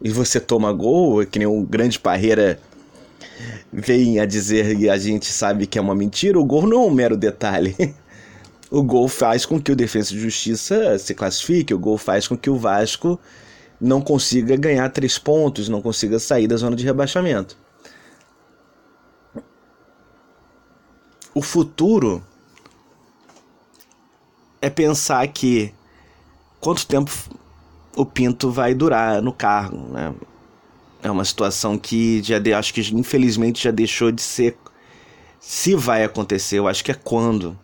e 0.00 0.10
você 0.10 0.38
toma 0.38 0.72
gol, 0.72 1.22
é 1.22 1.26
que 1.26 1.38
nem 1.38 1.48
o 1.48 1.62
grande 1.62 1.98
Parreira 1.98 2.60
vem 3.72 4.18
a 4.20 4.26
dizer 4.26 4.78
e 4.78 4.88
a 4.88 4.96
gente 4.96 5.26
sabe 5.26 5.66
que 5.66 5.78
é 5.78 5.82
uma 5.82 5.94
mentira, 5.94 6.38
o 6.38 6.44
gol 6.44 6.66
não 6.66 6.82
é 6.82 6.86
um 6.86 6.90
mero 6.90 7.16
detalhe. 7.16 7.74
O 8.68 8.82
gol 8.82 9.06
faz 9.06 9.46
com 9.46 9.60
que 9.60 9.70
o 9.70 9.76
Defesa 9.76 10.10
de 10.10 10.18
Justiça 10.18 10.98
se 10.98 11.14
classifique, 11.14 11.72
o 11.72 11.78
gol 11.78 11.96
faz 11.96 12.26
com 12.26 12.36
que 12.36 12.50
o 12.50 12.56
Vasco 12.56 13.18
não 13.80 14.00
consiga 14.00 14.56
ganhar 14.56 14.90
três 14.90 15.18
pontos, 15.18 15.68
não 15.68 15.80
consiga 15.80 16.18
sair 16.18 16.48
da 16.48 16.56
zona 16.56 16.74
de 16.74 16.84
rebaixamento. 16.84 17.56
O 21.32 21.42
futuro 21.42 22.24
é 24.60 24.68
pensar 24.68 25.26
que 25.28 25.72
quanto 26.60 26.86
tempo 26.86 27.12
o 27.94 28.04
Pinto 28.04 28.50
vai 28.50 28.74
durar 28.74 29.22
no 29.22 29.32
cargo, 29.32 29.76
né? 29.92 30.12
É 31.06 31.10
uma 31.10 31.24
situação 31.24 31.78
que 31.78 32.20
já 32.20 32.40
de, 32.40 32.52
acho 32.52 32.74
que 32.74 32.80
infelizmente 32.92 33.62
já 33.62 33.70
deixou 33.70 34.10
de 34.10 34.20
ser 34.20 34.58
se 35.38 35.72
vai 35.76 36.02
acontecer, 36.02 36.58
eu 36.58 36.66
acho 36.66 36.82
que 36.82 36.90
é 36.90 36.94
quando. 36.94 37.56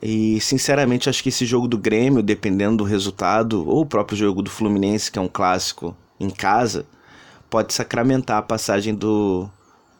E 0.00 0.40
sinceramente 0.40 1.10
acho 1.10 1.22
que 1.22 1.28
esse 1.28 1.44
jogo 1.44 1.68
do 1.68 1.76
Grêmio, 1.76 2.22
dependendo 2.22 2.78
do 2.78 2.84
resultado, 2.84 3.68
ou 3.68 3.82
o 3.82 3.86
próprio 3.86 4.16
jogo 4.16 4.40
do 4.40 4.48
Fluminense, 4.48 5.12
que 5.12 5.18
é 5.18 5.20
um 5.22 5.28
clássico 5.28 5.94
em 6.18 6.30
casa, 6.30 6.86
pode 7.50 7.74
sacramentar 7.74 8.38
a 8.38 8.42
passagem 8.42 8.94
do 8.94 9.46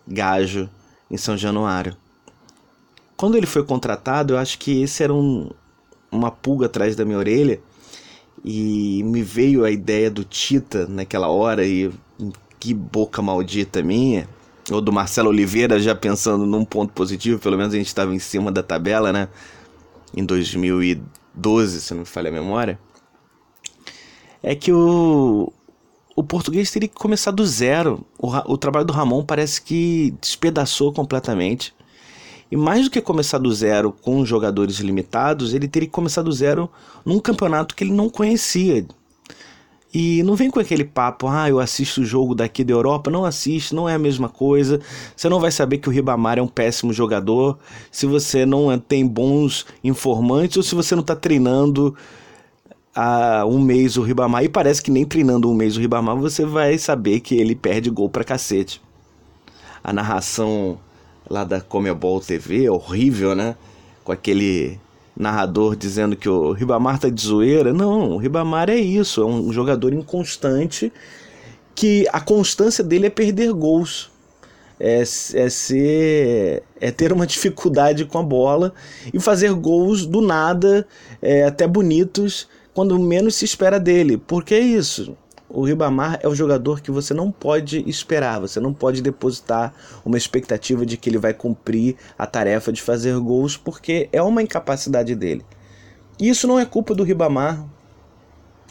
Gajo 0.09 0.71
em 1.11 1.19
São 1.19 1.37
Januário. 1.37 1.95
Quando 3.15 3.37
ele 3.37 3.47
foi 3.47 3.63
contratado, 3.63 4.33
eu 4.33 4.39
acho 4.39 4.59
que 4.59 4.81
esse 4.81 5.03
era 5.03 5.13
um, 5.13 5.51
uma 6.11 6.31
pulga 6.31 6.65
atrás 6.65 6.97
da 6.97 7.05
minha 7.05 7.19
orelha 7.19 7.61
e 8.47 9.03
me 9.03 9.25
veio 9.25 9.65
a 9.65 9.71
ideia 9.73 10.09
do 10.09 10.23
Tita 10.23 10.87
naquela 10.87 11.27
hora 11.27 11.67
e 11.67 11.93
que 12.61 12.73
boca 12.73 13.21
maldita 13.21 13.83
minha 13.83 14.29
ou 14.71 14.81
do 14.81 14.93
Marcelo 14.93 15.29
Oliveira 15.29 15.81
já 15.81 15.95
pensando 15.95 16.47
num 16.47 16.65
ponto 16.65 16.93
positivo, 16.93 17.41
pelo 17.41 17.57
menos 17.57 17.75
a 17.75 17.77
gente 17.77 17.87
estava 17.87 18.15
em 18.15 18.19
cima 18.19 18.51
da 18.51 18.63
tabela, 18.63 19.13
né? 19.13 19.29
Em 20.17 20.25
2012, 20.25 21.81
se 21.81 21.93
não 21.93 22.01
me 22.01 22.07
falha 22.07 22.29
a 22.29 22.33
memória. 22.33 22.79
É 24.43 24.55
que 24.55 24.73
o, 24.73 25.53
o 26.15 26.23
português 26.23 26.71
teria 26.71 26.89
que 26.89 26.95
começar 26.95 27.31
do 27.31 27.45
zero. 27.45 28.05
O, 28.19 28.29
o 28.53 28.57
trabalho 28.57 28.87
do 28.87 28.93
Ramon 28.93 29.25
parece 29.25 29.61
que 29.61 30.15
despedaçou 30.21 30.93
completamente. 30.93 31.75
E 32.51 32.57
mais 32.57 32.85
do 32.85 32.91
que 32.91 33.01
começar 33.01 33.39
do 33.39 33.53
zero 33.53 33.93
com 33.93 34.25
jogadores 34.25 34.79
limitados, 34.79 35.53
ele 35.53 35.67
teria 35.67 35.89
que 35.89 35.93
começar 35.93 36.23
do 36.23 36.33
zero 36.33 36.71
num 37.05 37.19
campeonato 37.19 37.75
que 37.75 37.83
ele 37.83 37.93
não 37.93 38.09
conhecia. 38.09 38.87
E 39.93 40.23
não 40.25 40.37
vem 40.37 40.51
com 40.51 40.61
aquele 40.61 40.85
papo, 40.85 41.27
ah, 41.27 41.49
eu 41.49 41.59
assisto 41.59 42.03
o 42.03 42.05
jogo 42.05 42.35
daqui 42.35 42.63
da 42.63 42.73
Europa. 42.73 43.11
Não 43.11 43.25
assiste, 43.25 43.75
não 43.75 43.89
é 43.89 43.95
a 43.95 43.99
mesma 43.99 44.29
coisa. 44.29 44.79
Você 45.17 45.29
não 45.29 45.41
vai 45.41 45.51
saber 45.51 45.79
que 45.79 45.89
o 45.89 45.93
Ribamar 45.93 46.39
é 46.39 46.43
um 46.43 46.47
péssimo 46.47 46.93
jogador 46.93 47.59
se 47.91 48.05
você 48.05 48.45
não 48.45 48.79
tem 48.79 49.07
bons 49.07 49.65
informantes 49.83 50.59
ou 50.59 50.63
se 50.63 50.75
você 50.75 50.95
não 50.95 51.01
está 51.01 51.17
treinando 51.17 51.97
há 52.95 53.45
um 53.47 53.59
mês 53.59 53.97
o 53.97 54.03
Ribamar. 54.03 54.45
E 54.45 54.49
parece 54.49 54.83
que 54.83 54.91
nem 54.91 55.05
treinando 55.05 55.51
um 55.51 55.55
mês 55.55 55.77
o 55.77 55.81
Ribamar 55.81 56.17
você 56.17 56.45
vai 56.45 56.77
saber 56.79 57.21
que 57.21 57.35
ele 57.35 57.57
perde 57.57 57.89
gol 57.89 58.11
pra 58.11 58.23
cacete. 58.23 58.83
A 59.83 59.93
narração 59.93 60.79
lá 61.29 61.45
da 61.45 61.61
Comebol 61.61 62.21
TV, 62.21 62.69
horrível, 62.71 63.35
né? 63.35 63.57
Com 64.05 64.13
aquele 64.13 64.79
narrador 65.17 65.75
dizendo 65.75 66.17
que 66.17 66.29
o 66.29 66.53
Ribamar 66.53 66.99
tá 66.99 67.09
de 67.09 67.21
zoeira. 67.21 67.73
Não, 67.73 68.13
o 68.13 68.17
Ribamar 68.19 68.69
é 68.71 68.77
isso, 68.77 69.23
é 69.23 69.27
um 69.27 69.53
jogador 69.53 69.93
inconstante 69.93 70.93
que 71.75 72.07
a 72.13 72.21
constância 72.21 72.83
dele 72.83 73.07
é 73.07 73.11
perder 73.11 73.53
gols. 73.53 74.11
É, 74.79 75.01
é 75.01 75.05
ser 75.49 76.63
é 76.79 76.91
ter 76.91 77.11
uma 77.11 77.27
dificuldade 77.27 78.05
com 78.05 78.19
a 78.19 78.23
bola 78.23 78.75
e 79.13 79.19
fazer 79.19 79.51
gols 79.55 80.05
do 80.05 80.21
nada, 80.21 80.87
é, 81.23 81.45
até 81.45 81.67
bonitos, 81.67 82.47
quando 82.75 82.99
menos 82.99 83.37
se 83.37 83.47
espera 83.47 83.81
dele. 83.81 84.19
Porque 84.19 84.55
é 84.55 84.61
isso 84.61 85.17
o 85.49 85.65
Ribamar 85.65 86.19
é 86.23 86.29
o 86.29 86.35
jogador 86.35 86.81
que 86.81 86.91
você 86.91 87.15
não 87.15 87.31
pode 87.31 87.89
esperar, 87.89 88.41
você 88.41 88.59
não 88.59 88.75
pode 88.75 89.01
depositar 89.01 89.73
uma 90.05 90.17
expectativa 90.17 90.85
de 90.85 90.97
que 90.97 91.09
ele 91.09 91.19
vai 91.19 91.33
cumprir 91.33 91.97
a 92.19 92.27
tarefa 92.27 92.73
de 92.73 92.83
fazer 92.83 93.17
gols, 93.19 93.57
porque 93.57 94.09
é 94.13 94.23
uma 94.23 94.43
incapacidade 94.43 95.15
dele. 95.15 95.45
E 96.19 96.29
isso 96.29 96.49
não 96.49 96.59
é 96.59 96.65
culpa 96.65 96.95
do 96.95 97.05
Ribamar. 97.05 97.65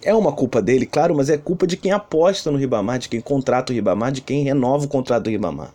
É 0.03 0.13
uma 0.13 0.33
culpa 0.33 0.61
dele, 0.61 0.85
claro, 0.85 1.15
mas 1.15 1.29
é 1.29 1.37
culpa 1.37 1.65
de 1.65 1.77
quem 1.77 1.91
aposta 1.91 2.51
no 2.51 2.57
Ribamar, 2.57 2.99
de 2.99 3.09
quem 3.09 3.21
contrata 3.21 3.71
o 3.71 3.75
Ribamar, 3.75 4.11
de 4.11 4.21
quem 4.21 4.43
renova 4.43 4.85
o 4.85 4.89
contrato 4.89 5.23
do 5.23 5.29
Ribamar. 5.29 5.73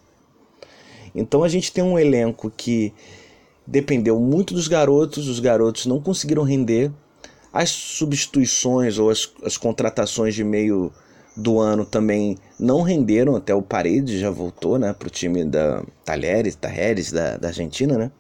Então 1.15 1.43
a 1.43 1.49
gente 1.49 1.73
tem 1.73 1.83
um 1.83 1.99
elenco 1.99 2.53
que 2.57 2.93
dependeu 3.67 4.19
muito 4.21 4.55
dos 4.55 4.69
garotos, 4.69 5.29
os 5.29 5.41
garotos 5.41 5.87
não 5.87 6.01
conseguiram 6.01 6.43
render, 6.43 6.93
as 7.53 7.71
substituições 7.71 8.99
ou 8.99 9.11
as, 9.11 9.31
as 9.45 9.57
contratações 9.57 10.35
de 10.35 10.45
meio 10.45 10.93
do 11.37 11.59
ano 11.59 11.85
também 11.85 12.37
não 12.59 12.83
renderam, 12.83 13.37
até 13.37 13.55
o 13.55 13.63
Paredes 13.63 14.21
já 14.21 14.31
voltou 14.31 14.79
né, 14.79 14.93
para 14.93 15.09
o 15.09 15.11
time 15.11 15.45
da 15.45 15.83
Talheres, 16.05 16.55
Talheres 16.55 17.13
da, 17.13 17.37
da 17.37 17.49
Argentina, 17.49 17.97
né? 17.97 18.11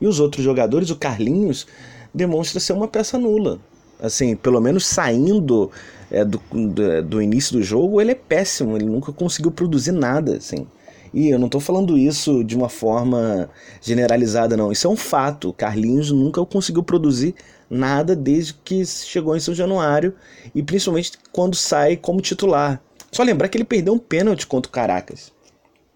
E 0.00 0.06
os 0.06 0.18
outros 0.18 0.42
jogadores, 0.42 0.90
o 0.90 0.96
Carlinhos, 0.96 1.66
demonstra 2.14 2.58
ser 2.58 2.72
uma 2.72 2.88
peça 2.88 3.18
nula. 3.18 3.58
Assim, 4.00 4.34
pelo 4.34 4.60
menos 4.60 4.86
saindo 4.86 5.70
é, 6.10 6.24
do, 6.24 6.40
do, 6.50 7.02
do, 7.02 7.22
início 7.22 7.52
do 7.52 7.62
jogo, 7.62 8.00
ele 8.00 8.12
é 8.12 8.14
péssimo, 8.14 8.76
ele 8.76 8.86
nunca 8.86 9.12
conseguiu 9.12 9.50
produzir 9.50 9.92
nada, 9.92 10.36
assim. 10.36 10.66
E 11.12 11.28
eu 11.28 11.38
não 11.38 11.46
estou 11.46 11.60
falando 11.60 11.98
isso 11.98 12.44
de 12.44 12.56
uma 12.56 12.68
forma 12.68 13.50
generalizada, 13.80 14.56
não. 14.56 14.70
Isso 14.70 14.86
é 14.86 14.90
um 14.90 14.96
fato. 14.96 15.52
Carlinhos 15.52 16.10
nunca 16.10 16.44
conseguiu 16.46 16.82
produzir 16.82 17.34
nada 17.68 18.14
desde 18.14 18.54
que 18.54 18.84
chegou 18.84 19.36
em 19.36 19.40
São 19.40 19.54
Januário 19.54 20.14
e 20.54 20.62
principalmente 20.62 21.12
quando 21.32 21.56
sai 21.56 21.96
como 21.96 22.20
titular. 22.20 22.80
Só 23.10 23.22
lembrar 23.22 23.48
que 23.48 23.56
ele 23.56 23.64
perdeu 23.64 23.92
um 23.92 23.98
pênalti 23.98 24.46
contra 24.46 24.68
o 24.68 24.72
Caracas, 24.72 25.32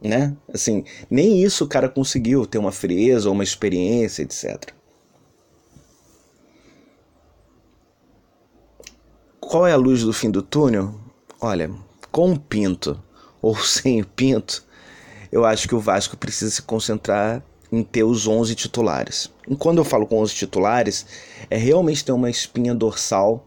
né? 0.03 0.37
Assim, 0.53 0.85
nem 1.09 1.43
isso 1.43 1.65
o 1.65 1.69
cara 1.69 1.89
conseguiu 1.89 2.45
ter 2.45 2.59
uma 2.59 2.73
frieza 2.73 3.29
ou 3.29 3.35
uma 3.35 3.45
experiência, 3.45 4.23
etc. 4.23 4.73
Qual 9.41 9.67
é 9.67 9.73
a 9.73 9.77
luz 9.77 10.03
do 10.03 10.13
fim 10.13 10.31
do 10.31 10.43
túnel? 10.43 10.95
Olha, 11.41 11.71
com 12.11 12.33
o 12.33 12.39
Pinto 12.39 13.01
ou 13.41 13.55
sem 13.57 14.01
o 14.01 14.07
Pinto, 14.07 14.64
eu 15.35 15.45
acho 15.45 15.67
que 15.67 15.75
o 15.75 15.81
Vasco 15.81 16.17
precisa 16.17 16.49
se 16.49 16.63
concentrar 16.63 17.43
em 17.73 17.83
ter 17.83 18.05
os 18.05 18.29
11 18.29 18.55
titulares. 18.55 19.29
E 19.49 19.57
quando 19.57 19.79
eu 19.79 19.85
falo 19.85 20.07
com 20.07 20.21
11 20.21 20.33
titulares, 20.33 21.05
é 21.51 21.57
realmente 21.57 22.05
ter 22.05 22.13
uma 22.13 22.31
espinha 22.31 22.73
dorsal 22.73 23.45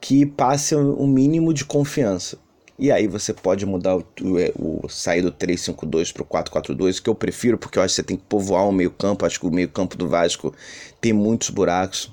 que 0.00 0.24
passe 0.24 0.74
um 0.74 1.06
mínimo 1.06 1.52
de 1.52 1.66
confiança. 1.66 2.38
E 2.78 2.90
aí 2.90 3.06
você 3.06 3.34
pode 3.34 3.66
mudar 3.66 3.98
o, 3.98 4.04
o, 4.22 4.86
o 4.86 4.88
sair 4.88 5.20
do 5.20 5.30
352 5.30 6.12
para 6.12 6.22
o 6.22 6.24
442, 6.24 6.98
que 6.98 7.10
eu 7.10 7.14
prefiro, 7.14 7.58
porque 7.58 7.78
eu 7.78 7.82
acho 7.82 7.92
que 7.92 7.96
você 7.96 8.02
tem 8.02 8.16
que 8.16 8.24
povoar 8.24 8.66
o 8.66 8.72
meio-campo. 8.72 9.26
Acho 9.26 9.38
que 9.38 9.46
o 9.46 9.52
meio-campo 9.52 9.98
do 9.98 10.08
Vasco 10.08 10.54
tem 10.98 11.12
muitos 11.12 11.50
buracos. 11.50 12.10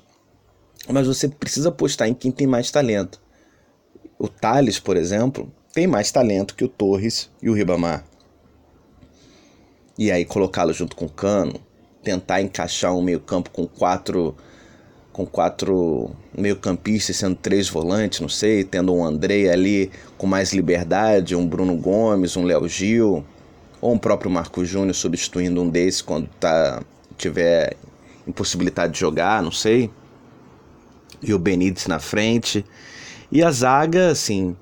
Mas 0.86 1.06
você 1.06 1.26
precisa 1.26 1.70
apostar 1.70 2.06
em 2.06 2.12
quem 2.12 2.30
tem 2.30 2.46
mais 2.46 2.70
talento. 2.70 3.18
O 4.18 4.28
Thales, 4.28 4.78
por 4.78 4.98
exemplo, 4.98 5.50
tem 5.72 5.86
mais 5.86 6.12
talento 6.12 6.54
que 6.54 6.64
o 6.64 6.68
Torres 6.68 7.30
e 7.40 7.48
o 7.48 7.54
Ribamar 7.54 8.09
e 10.00 10.10
aí 10.10 10.24
colocá-lo 10.24 10.72
junto 10.72 10.96
com 10.96 11.04
o 11.04 11.10
Cano, 11.10 11.60
tentar 12.02 12.40
encaixar 12.40 12.96
um 12.96 13.02
meio-campo 13.02 13.50
com 13.50 13.66
quatro 13.66 14.34
com 15.12 15.26
quatro 15.26 16.12
meio-campistas, 16.32 17.16
sendo 17.16 17.34
três 17.34 17.68
volantes, 17.68 18.20
não 18.20 18.28
sei, 18.28 18.64
tendo 18.64 18.94
um 18.94 19.04
André 19.04 19.50
ali 19.50 19.90
com 20.16 20.26
mais 20.26 20.54
liberdade, 20.54 21.36
um 21.36 21.46
Bruno 21.46 21.76
Gomes, 21.76 22.34
um 22.34 22.44
Léo 22.44 22.66
Gil, 22.66 23.22
ou 23.78 23.92
um 23.92 23.98
próprio 23.98 24.30
Marco 24.30 24.64
Júnior 24.64 24.94
substituindo 24.94 25.60
um 25.60 25.68
desses 25.68 26.00
quando 26.00 26.28
tá 26.38 26.82
tiver 27.18 27.76
impossibilidade 28.26 28.94
de 28.94 29.00
jogar, 29.00 29.42
não 29.42 29.52
sei. 29.52 29.90
E 31.20 31.34
o 31.34 31.38
Benítez 31.38 31.86
na 31.86 31.98
frente. 31.98 32.64
E 33.30 33.42
a 33.42 33.50
zaga, 33.50 34.10
assim, 34.10 34.56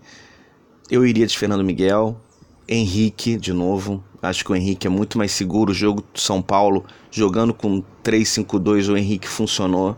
eu 0.91 1.07
iria 1.07 1.27
de 1.27 1.39
Fernando 1.39 1.63
Miguel, 1.63 2.21
Henrique 2.67 3.37
de 3.37 3.53
novo, 3.53 4.03
Acho 4.21 4.45
que 4.45 4.53
o 4.53 4.57
Henrique 4.57 4.87
é 4.87 4.91
muito 4.91 5.17
mais 5.17 5.33
seguro. 5.33 5.71
O 5.71 5.75
jogo 5.75 6.05
do 6.13 6.21
São 6.21 6.43
Paulo, 6.43 6.85
jogando 7.11 7.55
com 7.55 7.83
3-5-2, 8.03 8.93
o 8.93 8.97
Henrique 8.97 9.29
funcionou. 9.29 9.97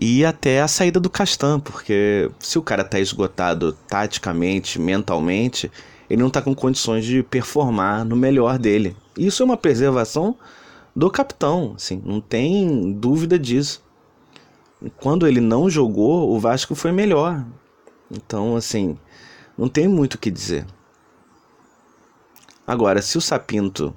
E 0.00 0.24
até 0.24 0.60
a 0.60 0.68
saída 0.68 0.98
do 0.98 1.08
Castan, 1.08 1.60
porque 1.60 2.30
se 2.38 2.58
o 2.58 2.62
cara 2.62 2.84
tá 2.84 2.98
esgotado 2.98 3.72
taticamente, 3.86 4.78
mentalmente, 4.80 5.70
ele 6.08 6.22
não 6.22 6.30
tá 6.30 6.42
com 6.42 6.54
condições 6.54 7.04
de 7.04 7.22
performar 7.22 8.04
no 8.04 8.16
melhor 8.16 8.58
dele. 8.58 8.96
Isso 9.16 9.42
é 9.42 9.46
uma 9.46 9.56
preservação 9.56 10.36
do 10.94 11.10
capitão, 11.10 11.74
assim, 11.76 12.02
não 12.04 12.20
tem 12.20 12.92
dúvida 12.92 13.38
disso. 13.38 13.82
Quando 14.98 15.26
ele 15.26 15.40
não 15.40 15.68
jogou, 15.68 16.30
o 16.30 16.38
Vasco 16.38 16.74
foi 16.74 16.92
melhor. 16.92 17.44
Então, 18.10 18.56
assim, 18.56 18.96
não 19.56 19.68
tem 19.68 19.88
muito 19.88 20.14
o 20.14 20.18
que 20.18 20.30
dizer. 20.30 20.66
Agora, 22.66 23.00
se 23.00 23.16
o 23.16 23.20
Sapinto 23.20 23.94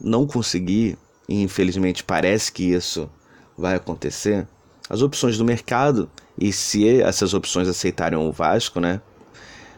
não 0.00 0.26
conseguir, 0.26 0.98
e 1.28 1.42
infelizmente 1.42 2.04
parece 2.04 2.52
que 2.52 2.64
isso 2.64 3.10
vai 3.56 3.74
acontecer, 3.76 4.46
as 4.90 5.00
opções 5.00 5.38
do 5.38 5.44
mercado, 5.44 6.10
e 6.38 6.52
se 6.52 7.00
essas 7.00 7.32
opções 7.32 7.66
aceitarem 7.68 8.18
o 8.18 8.30
Vasco, 8.30 8.80
né? 8.80 9.00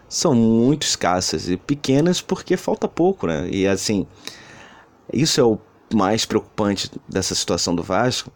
São 0.08 0.34
muito 0.34 0.82
escassas 0.84 1.48
e 1.48 1.56
pequenas 1.56 2.20
porque 2.20 2.56
falta 2.56 2.88
pouco, 2.88 3.26
né? 3.26 3.48
E 3.50 3.66
assim, 3.66 4.06
isso 5.12 5.40
é 5.40 5.44
o 5.44 5.58
mais 5.94 6.24
preocupante 6.24 6.90
dessa 7.08 7.34
situação 7.34 7.74
do 7.74 7.82
Vasco, 7.82 8.32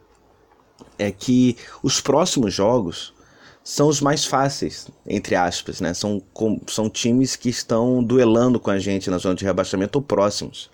é 0.99 1.11
que 1.11 1.57
os 1.83 2.01
próximos 2.01 2.55
jogos 2.55 3.13
são 3.63 3.89
os 3.89 4.01
mais 4.01 4.25
fáceis, 4.25 4.89
entre 5.07 5.35
aspas, 5.35 5.81
né? 5.81 5.93
São, 5.95 6.23
são 6.67 6.89
times 6.89 7.37
que 7.37 7.49
estão 7.49 8.03
duelando 8.03 8.59
com 8.59 8.71
a 8.71 8.79
gente 8.79 9.11
na 9.11 9.19
zona 9.19 9.35
de 9.35 9.45
rebaixamento 9.45 9.99
ou 9.99 10.03
próximos. 10.03 10.71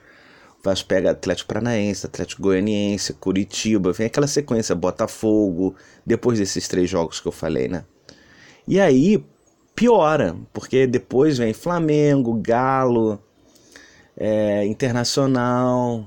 O 0.61 0.63
Vasco 0.63 0.89
pega 0.89 1.11
Atlético 1.11 1.49
Paranaense, 1.49 2.07
Atlético 2.07 2.43
Goianiense, 2.43 3.13
Curitiba, 3.15 3.93
vem 3.93 4.07
aquela 4.07 4.27
sequência 4.27 4.75
Botafogo, 4.75 5.75
depois 6.05 6.39
desses 6.39 6.69
três 6.69 6.89
jogos 6.89 7.21
que 7.21 7.29
eu 7.29 7.33
falei, 7.33 7.69
né? 7.69 7.85
E 8.67 8.81
aí 8.81 9.25
piora, 9.75 10.35
porque 10.53 10.87
depois 10.87 11.37
vem 11.37 11.53
Flamengo, 11.53 12.41
Galo, 12.41 13.21
é, 14.17 14.65
Internacional, 14.65 16.07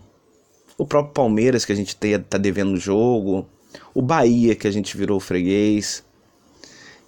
o 0.77 0.85
próprio 0.85 1.13
Palmeiras 1.13 1.63
que 1.63 1.71
a 1.71 1.75
gente 1.75 1.95
está 1.95 2.37
devendo 2.37 2.71
no 2.71 2.77
jogo, 2.77 3.47
o 3.93 4.01
Bahia 4.01 4.55
que 4.55 4.67
a 4.67 4.71
gente 4.71 4.97
virou 4.97 5.19
freguês. 5.19 6.03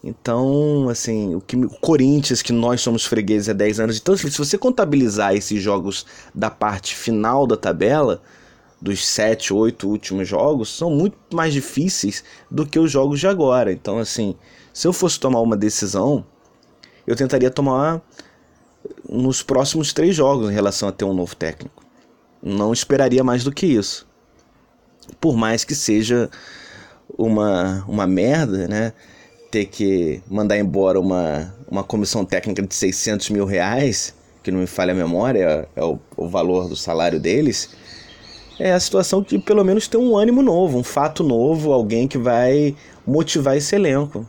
Então, 0.03 0.89
assim, 0.89 1.35
o, 1.35 1.41
que, 1.41 1.55
o 1.55 1.69
Corinthians, 1.69 2.41
que 2.41 2.51
nós 2.51 2.81
somos 2.81 3.05
fregueses 3.05 3.49
há 3.49 3.53
10 3.53 3.79
anos. 3.79 3.97
Então, 3.97 4.17
se 4.17 4.29
você 4.29 4.57
contabilizar 4.57 5.35
esses 5.35 5.61
jogos 5.61 6.05
da 6.33 6.49
parte 6.49 6.95
final 6.95 7.45
da 7.45 7.55
tabela, 7.55 8.21
dos 8.81 9.07
7, 9.07 9.53
8 9.53 9.87
últimos 9.87 10.27
jogos, 10.27 10.75
são 10.75 10.89
muito 10.89 11.15
mais 11.31 11.53
difíceis 11.53 12.23
do 12.49 12.65
que 12.65 12.79
os 12.79 12.91
jogos 12.91 13.19
de 13.19 13.27
agora. 13.27 13.71
Então, 13.71 13.99
assim, 13.99 14.35
se 14.73 14.87
eu 14.87 14.93
fosse 14.93 15.19
tomar 15.19 15.39
uma 15.41 15.55
decisão, 15.55 16.25
eu 17.05 17.15
tentaria 17.15 17.51
tomar 17.51 18.01
nos 19.07 19.43
próximos 19.43 19.93
três 19.93 20.15
jogos 20.15 20.49
em 20.49 20.53
relação 20.53 20.89
a 20.89 20.91
ter 20.91 21.05
um 21.05 21.13
novo 21.13 21.35
técnico. 21.35 21.85
Não 22.41 22.73
esperaria 22.73 23.23
mais 23.23 23.43
do 23.43 23.51
que 23.51 23.67
isso. 23.67 24.07
Por 25.19 25.37
mais 25.37 25.63
que 25.63 25.75
seja 25.75 26.27
uma, 27.15 27.85
uma 27.87 28.07
merda, 28.07 28.67
né? 28.67 28.93
Ter 29.51 29.65
que 29.65 30.23
mandar 30.29 30.57
embora 30.57 30.97
uma, 30.99 31.53
uma 31.69 31.83
comissão 31.83 32.23
técnica 32.23 32.61
de 32.61 32.73
600 32.73 33.29
mil 33.29 33.45
reais, 33.45 34.15
que 34.41 34.49
não 34.49 34.59
me 34.59 34.67
falha 34.67 34.93
a 34.93 34.95
memória, 34.95 35.67
é 35.75 35.83
o, 35.83 35.99
o 36.15 36.29
valor 36.29 36.69
do 36.69 36.75
salário 36.75 37.19
deles, 37.19 37.69
é 38.57 38.71
a 38.71 38.79
situação 38.79 39.21
de 39.21 39.37
pelo 39.37 39.63
menos 39.63 39.87
ter 39.89 39.97
um 39.97 40.15
ânimo 40.15 40.41
novo, 40.41 40.77
um 40.77 40.83
fato 40.83 41.21
novo, 41.21 41.73
alguém 41.73 42.07
que 42.07 42.17
vai 42.17 42.75
motivar 43.05 43.57
esse 43.57 43.75
elenco. 43.75 44.27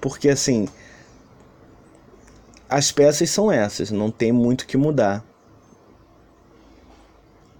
Porque 0.00 0.28
assim, 0.28 0.68
as 2.68 2.92
peças 2.92 3.30
são 3.30 3.50
essas, 3.50 3.90
não 3.90 4.10
tem 4.10 4.30
muito 4.30 4.66
que 4.66 4.76
mudar. 4.76 5.24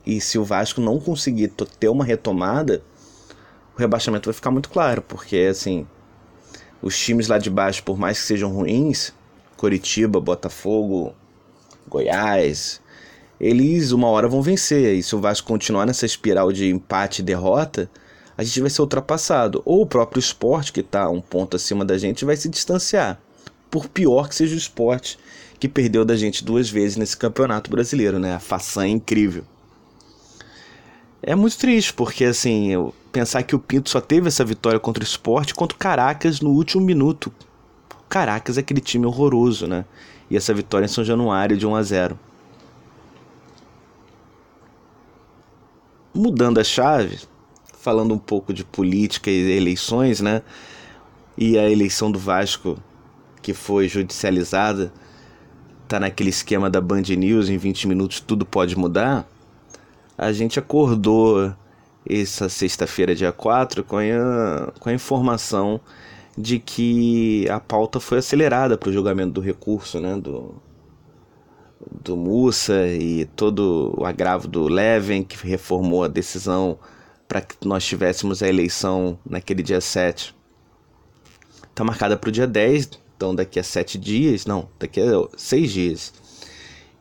E 0.05 0.21
se 0.21 0.39
o 0.39 0.45
Vasco 0.45 0.81
não 0.81 0.99
conseguir 0.99 1.49
ter 1.79 1.89
uma 1.89 2.05
retomada, 2.05 2.83
o 3.77 3.79
rebaixamento 3.79 4.27
vai 4.27 4.35
ficar 4.35 4.51
muito 4.51 4.69
claro, 4.69 5.03
porque 5.03 5.37
assim, 5.51 5.87
os 6.83 6.99
times 6.99 7.29
lá 7.29 7.39
de 7.39 7.51
baixo, 7.51 7.83
por 7.83 7.99
mais 7.99 8.21
que 8.21 8.27
sejam 8.27 8.51
ruins, 8.51 9.13
Coritiba, 9.57 10.21
Botafogo, 10.21 11.15
Goiás, 11.89 12.81
eles 13.41 13.93
uma 13.93 14.09
hora 14.09 14.29
vão 14.29 14.43
vencer. 14.43 14.95
E 14.95 15.03
se 15.03 15.15
o 15.17 15.21
Vasco 15.21 15.49
continuar 15.49 15.87
nessa 15.87 16.07
espiral 16.07 16.53
de 16.53 16.69
empate 16.69 17.21
e 17.21 17.25
derrota, 17.25 17.91
a 18.37 18.43
gente 18.43 18.61
vai 18.61 18.71
ser 18.71 18.83
ultrapassado. 18.83 19.63
Ou 19.65 19.83
o 19.83 19.87
próprio 19.87 20.21
esporte, 20.21 20.73
que 20.73 20.81
está 20.81 21.09
um 21.09 21.21
ponto 21.21 21.57
acima 21.57 21.85
da 21.85 21.99
gente, 21.99 22.25
vai 22.25 22.37
se 22.37 22.49
distanciar. 22.49 23.21
Por 23.71 23.89
pior 23.89 24.29
que 24.29 24.35
seja 24.35 24.55
o 24.55 24.59
esporte, 24.59 25.19
que 25.59 25.69
perdeu 25.69 26.05
da 26.05 26.17
gente 26.17 26.45
duas 26.45 26.71
vezes 26.71 26.97
nesse 26.97 27.17
campeonato 27.17 27.71
brasileiro, 27.71 28.19
né? 28.19 28.35
A 28.35 28.41
façanha 28.41 28.93
incrível. 28.93 29.45
É 31.23 31.35
muito 31.35 31.59
triste, 31.59 31.93
porque 31.93 32.25
assim, 32.25 32.93
pensar 33.13 33.43
que 33.43 33.55
o 33.55 33.59
Pinto 33.59 33.91
só 33.91 34.01
teve 34.01 34.29
essa 34.29 34.45
vitória 34.45 34.81
contra 34.81 35.03
o 35.03 35.07
esporte 35.07 35.55
contra 35.55 35.77
o 35.77 35.79
Caracas 35.79 36.41
no 36.41 36.51
último 36.51 36.83
minuto. 36.83 37.31
Caracas 38.09 38.57
é 38.57 38.61
aquele 38.61 38.81
time 38.81 39.05
horroroso, 39.05 39.67
né? 39.67 39.85
E 40.31 40.37
essa 40.37 40.55
vitória 40.55 40.87
em 40.87 40.89
São 40.89 41.05
Januário 41.05 41.57
de 41.57 41.67
1 41.67 41.75
a 41.75 41.83
0. 41.83 42.19
Mudando 46.15 46.59
a 46.59 46.65
chave, 46.65 47.21
falando 47.79 48.15
um 48.15 48.19
pouco 48.19 48.53
de 48.53 48.65
política 48.65 49.31
e 49.31 49.53
eleições, 49.53 50.21
né? 50.21 50.43
E 51.37 51.59
a 51.59 51.69
eleição 51.69 52.11
do 52.11 52.19
Vasco 52.19 52.79
que 53.43 53.55
foi 53.55 53.89
judicializada, 53.89 54.93
tá 55.89 55.99
naquele 55.99 56.31
esquema 56.31 56.69
da 56.69 56.81
Band 56.81 57.03
News, 57.03 57.49
em 57.49 57.57
20 57.57 57.89
minutos 57.89 58.21
tudo 58.21 58.45
pode 58.45 58.77
mudar 58.77 59.27
a 60.21 60.33
gente 60.33 60.59
acordou 60.59 61.51
essa 62.07 62.47
sexta-feira, 62.51 63.15
dia 63.15 63.33
4, 63.33 63.83
com 63.83 63.97
a, 63.97 64.71
com 64.79 64.91
a 64.91 64.93
informação 64.93 65.81
de 66.37 66.59
que 66.59 67.49
a 67.49 67.59
pauta 67.59 67.99
foi 67.99 68.19
acelerada 68.19 68.77
para 68.77 68.91
o 68.91 68.93
julgamento 68.93 69.33
do 69.33 69.41
recurso, 69.41 69.99
né, 69.99 70.19
do, 70.19 70.55
do 72.03 72.19
Mussa 72.19 72.87
e 72.87 73.25
todo 73.35 73.95
o 73.97 74.05
agravo 74.05 74.47
do 74.47 74.69
Leven, 74.69 75.23
que 75.23 75.39
reformou 75.47 76.05
a 76.05 76.09
decisão 76.09 76.79
para 77.27 77.41
que 77.41 77.57
nós 77.67 77.83
tivéssemos 77.87 78.43
a 78.43 78.49
eleição 78.49 79.19
naquele 79.25 79.63
dia 79.63 79.81
7. 79.81 80.37
Está 81.71 81.83
marcada 81.83 82.15
para 82.19 82.29
o 82.29 82.33
dia 82.33 82.47
10, 82.47 82.91
então 83.17 83.35
daqui 83.35 83.59
a 83.59 83.65
7 83.65 83.97
dias, 83.97 84.45
não, 84.45 84.69
daqui 84.79 85.01
a 85.01 85.27
6 85.35 85.73
dias. 85.73 86.13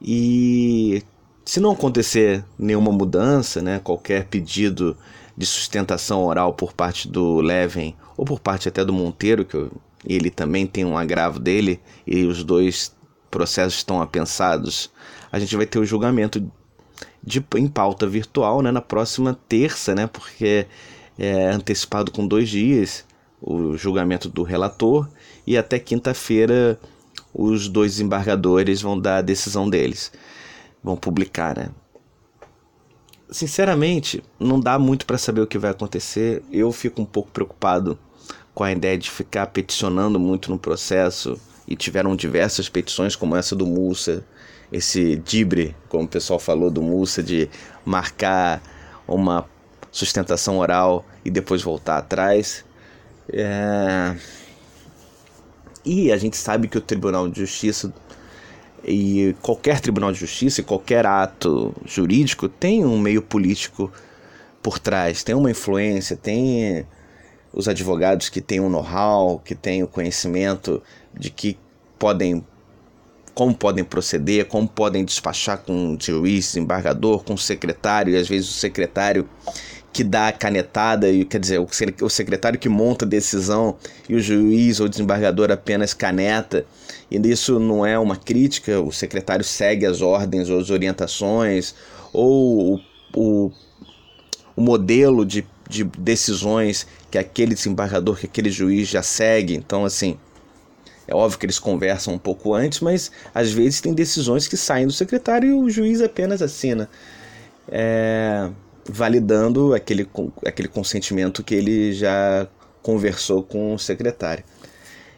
E 0.01 1.03
se 1.49 1.59
não 1.59 1.71
acontecer 1.71 2.45
nenhuma 2.59 2.91
mudança, 2.91 3.59
né, 3.59 3.79
qualquer 3.79 4.25
pedido 4.25 4.95
de 5.35 5.47
sustentação 5.47 6.23
oral 6.23 6.53
por 6.53 6.73
parte 6.73 7.07
do 7.07 7.41
Leven 7.41 7.95
ou 8.15 8.23
por 8.23 8.39
parte 8.39 8.67
até 8.67 8.85
do 8.85 8.93
Monteiro, 8.93 9.43
que 9.43 9.55
eu, 9.55 9.71
ele 10.05 10.29
também 10.29 10.67
tem 10.67 10.85
um 10.85 10.95
agravo 10.95 11.39
dele 11.39 11.79
e 12.05 12.23
os 12.23 12.43
dois 12.43 12.95
processos 13.31 13.79
estão 13.79 13.99
apensados, 13.99 14.91
a 15.31 15.39
gente 15.39 15.55
vai 15.55 15.65
ter 15.65 15.79
o 15.79 15.85
julgamento 15.85 16.39
de, 17.23 17.43
em 17.55 17.67
pauta 17.67 18.05
virtual 18.05 18.61
né, 18.61 18.69
na 18.69 18.81
próxima 18.81 19.35
terça, 19.49 19.95
né, 19.95 20.05
porque 20.05 20.67
é 21.17 21.47
antecipado 21.47 22.11
com 22.11 22.27
dois 22.27 22.47
dias 22.47 23.03
o 23.41 23.75
julgamento 23.75 24.29
do 24.29 24.43
relator 24.43 25.09
e 25.47 25.57
até 25.57 25.79
quinta-feira 25.79 26.79
os 27.33 27.67
dois 27.67 27.99
embargadores 27.99 28.83
vão 28.83 28.99
dar 28.99 29.17
a 29.17 29.23
decisão 29.23 29.67
deles 29.67 30.11
vão 30.83 30.95
publicar, 30.95 31.57
né? 31.57 31.69
Sinceramente, 33.31 34.23
não 34.39 34.59
dá 34.59 34.79
muito 34.79 35.05
para 35.05 35.17
saber 35.17 35.41
o 35.41 35.47
que 35.47 35.57
vai 35.57 35.71
acontecer. 35.71 36.43
Eu 36.51 36.71
fico 36.71 37.01
um 37.01 37.05
pouco 37.05 37.29
preocupado 37.31 37.97
com 38.53 38.63
a 38.63 38.71
ideia 38.71 38.97
de 38.97 39.09
ficar 39.09 39.47
peticionando 39.47 40.19
muito 40.19 40.49
no 40.49 40.57
processo 40.57 41.39
e 41.67 41.75
tiveram 41.75 42.15
diversas 42.15 42.67
petições 42.67 43.15
como 43.15 43.35
essa 43.35 43.55
do 43.55 43.65
Mussa, 43.65 44.25
esse 44.71 45.15
dibre, 45.17 45.75
como 45.87 46.05
o 46.05 46.07
pessoal 46.07 46.39
falou 46.39 46.71
do 46.71 46.81
Mussa 46.81 47.21
de 47.21 47.47
marcar 47.85 48.61
uma 49.07 49.45
sustentação 49.91 50.57
oral 50.57 51.05
e 51.23 51.29
depois 51.29 51.61
voltar 51.61 51.97
atrás. 51.97 52.65
É... 53.31 54.15
E 55.85 56.11
a 56.11 56.17
gente 56.17 56.35
sabe 56.35 56.67
que 56.67 56.77
o 56.77 56.81
Tribunal 56.81 57.29
de 57.29 57.39
Justiça 57.39 57.93
e 58.83 59.35
qualquer 59.41 59.79
tribunal 59.79 60.11
de 60.11 60.19
justiça, 60.19 60.63
qualquer 60.63 61.05
ato 61.05 61.73
jurídico 61.85 62.47
tem 62.47 62.85
um 62.85 62.97
meio 62.99 63.21
político 63.21 63.91
por 64.61 64.79
trás, 64.79 65.23
tem 65.23 65.35
uma 65.35 65.51
influência, 65.51 66.15
tem 66.15 66.85
os 67.53 67.67
advogados 67.67 68.29
que 68.29 68.41
têm 68.41 68.59
o 68.59 68.65
um 68.65 68.69
know-how, 68.69 69.39
que 69.39 69.55
têm 69.55 69.83
o 69.83 69.87
conhecimento 69.87 70.81
de 71.13 71.29
que 71.29 71.57
podem 71.97 72.45
como 73.33 73.55
podem 73.55 73.85
proceder, 73.85 74.47
como 74.47 74.67
podem 74.67 75.05
despachar 75.05 75.59
com 75.59 75.93
o 75.93 75.97
juiz, 75.97 76.47
desembargador, 76.47 77.23
com 77.23 77.35
o 77.35 77.37
secretário, 77.37 78.13
e 78.13 78.17
às 78.17 78.27
vezes 78.27 78.49
o 78.49 78.53
secretário 78.53 79.29
que 79.91 80.03
dá 80.03 80.27
a 80.27 80.31
canetada, 80.31 81.09
e 81.09 81.25
quer 81.25 81.39
dizer, 81.39 81.59
o 81.59 82.09
secretário 82.09 82.59
que 82.59 82.69
monta 82.69 83.05
a 83.05 83.07
decisão 83.07 83.75
e 84.07 84.15
o 84.15 84.21
juiz 84.21 84.79
ou 84.79 84.87
desembargador 84.87 85.51
apenas 85.51 85.93
caneta 85.93 86.65
e 87.11 87.17
isso 87.27 87.59
não 87.59 87.85
é 87.85 87.97
uma 87.97 88.15
crítica, 88.15 88.79
o 88.79 88.91
secretário 88.91 89.43
segue 89.43 89.85
as 89.85 90.01
ordens 90.01 90.49
ou 90.49 90.59
as 90.59 90.69
orientações, 90.69 91.73
ou 92.13 92.75
o, 92.75 92.79
o, 93.15 93.51
o 94.55 94.61
modelo 94.61 95.25
de, 95.25 95.45
de 95.67 95.83
decisões 95.83 96.85
que 97.09 97.17
aquele 97.17 97.55
desembargador, 97.55 98.17
que 98.19 98.27
aquele 98.27 98.51
juiz 98.51 98.87
já 98.87 99.01
segue. 99.01 99.55
Então, 99.55 99.85
assim, 99.85 100.17
É 101.07 101.15
óbvio 101.15 101.39
que 101.39 101.45
eles 101.47 101.57
conversam 101.57 102.13
um 102.13 102.19
pouco 102.19 102.53
antes, 102.53 102.79
mas 102.81 103.11
às 103.33 103.51
vezes 103.51 103.81
tem 103.81 103.93
decisões 103.95 104.47
que 104.47 104.55
saem 104.55 104.85
do 104.85 104.93
secretário 104.93 105.49
e 105.49 105.53
o 105.53 105.69
juiz 105.69 106.01
apenas 106.01 106.41
assina, 106.41 106.87
é, 107.67 108.49
validando 108.89 109.73
aquele, 109.73 110.09
aquele 110.45 110.67
consentimento 110.67 111.43
que 111.43 111.55
ele 111.55 111.93
já 111.93 112.47
conversou 112.81 113.43
com 113.43 113.73
o 113.73 113.79
secretário. 113.79 114.43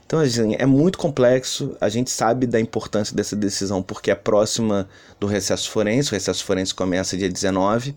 Então, 0.06 0.20
assim, 0.20 0.56
é 0.60 0.66
muito 0.66 0.98
complexo. 0.98 1.76
A 1.80 1.88
gente 1.88 2.10
sabe 2.10 2.46
da 2.46 2.60
importância 2.60 3.16
dessa 3.16 3.36
decisão 3.36 3.82
porque 3.82 4.12
é 4.12 4.16
próxima 4.16 4.90
do 5.20 5.26
recesso 5.26 5.70
forense. 5.70 6.10
O 6.10 6.14
recesso 6.14 6.44
forense 6.44 6.74
começa 6.76 7.16
dia 7.16 7.30
19 7.30 7.96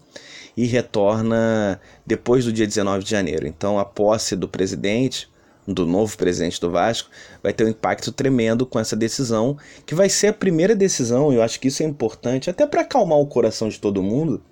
e 0.57 0.65
retorna 0.65 1.81
depois 2.07 2.45
do 2.45 2.53
dia 2.53 2.67
19 2.67 3.03
de 3.03 3.11
janeiro. 3.11 3.49
Então, 3.49 3.81
a 3.81 3.85
posse 3.85 4.37
do 4.37 4.49
presidente 4.49 5.29
do 5.67 5.87
novo 5.87 6.17
presidente 6.17 6.61
do 6.61 6.71
Vasco, 6.71 7.09
vai 7.43 7.53
ter 7.53 7.65
um 7.65 7.69
impacto 7.69 8.13
tremendo 8.13 8.67
com 8.67 8.79
essa 8.79 8.95
decisão, 8.95 9.57
que 9.87 9.95
vai 9.95 10.09
ser 10.09 10.29
a 10.29 10.33
primeira 10.33 10.77
decisão, 10.77 11.33
e 11.33 11.37
eu 11.37 11.43
acho 11.43 11.59
que 11.59 11.69
isso 11.69 11.83
é 11.83 11.87
importante, 11.87 12.51
até 12.51 12.67
para 12.67 12.83
acalmar 12.83 13.19
o 13.19 13.27
coração 13.27 13.69
de 13.69 13.81
todo 13.81 14.03
mundo, 14.03 14.43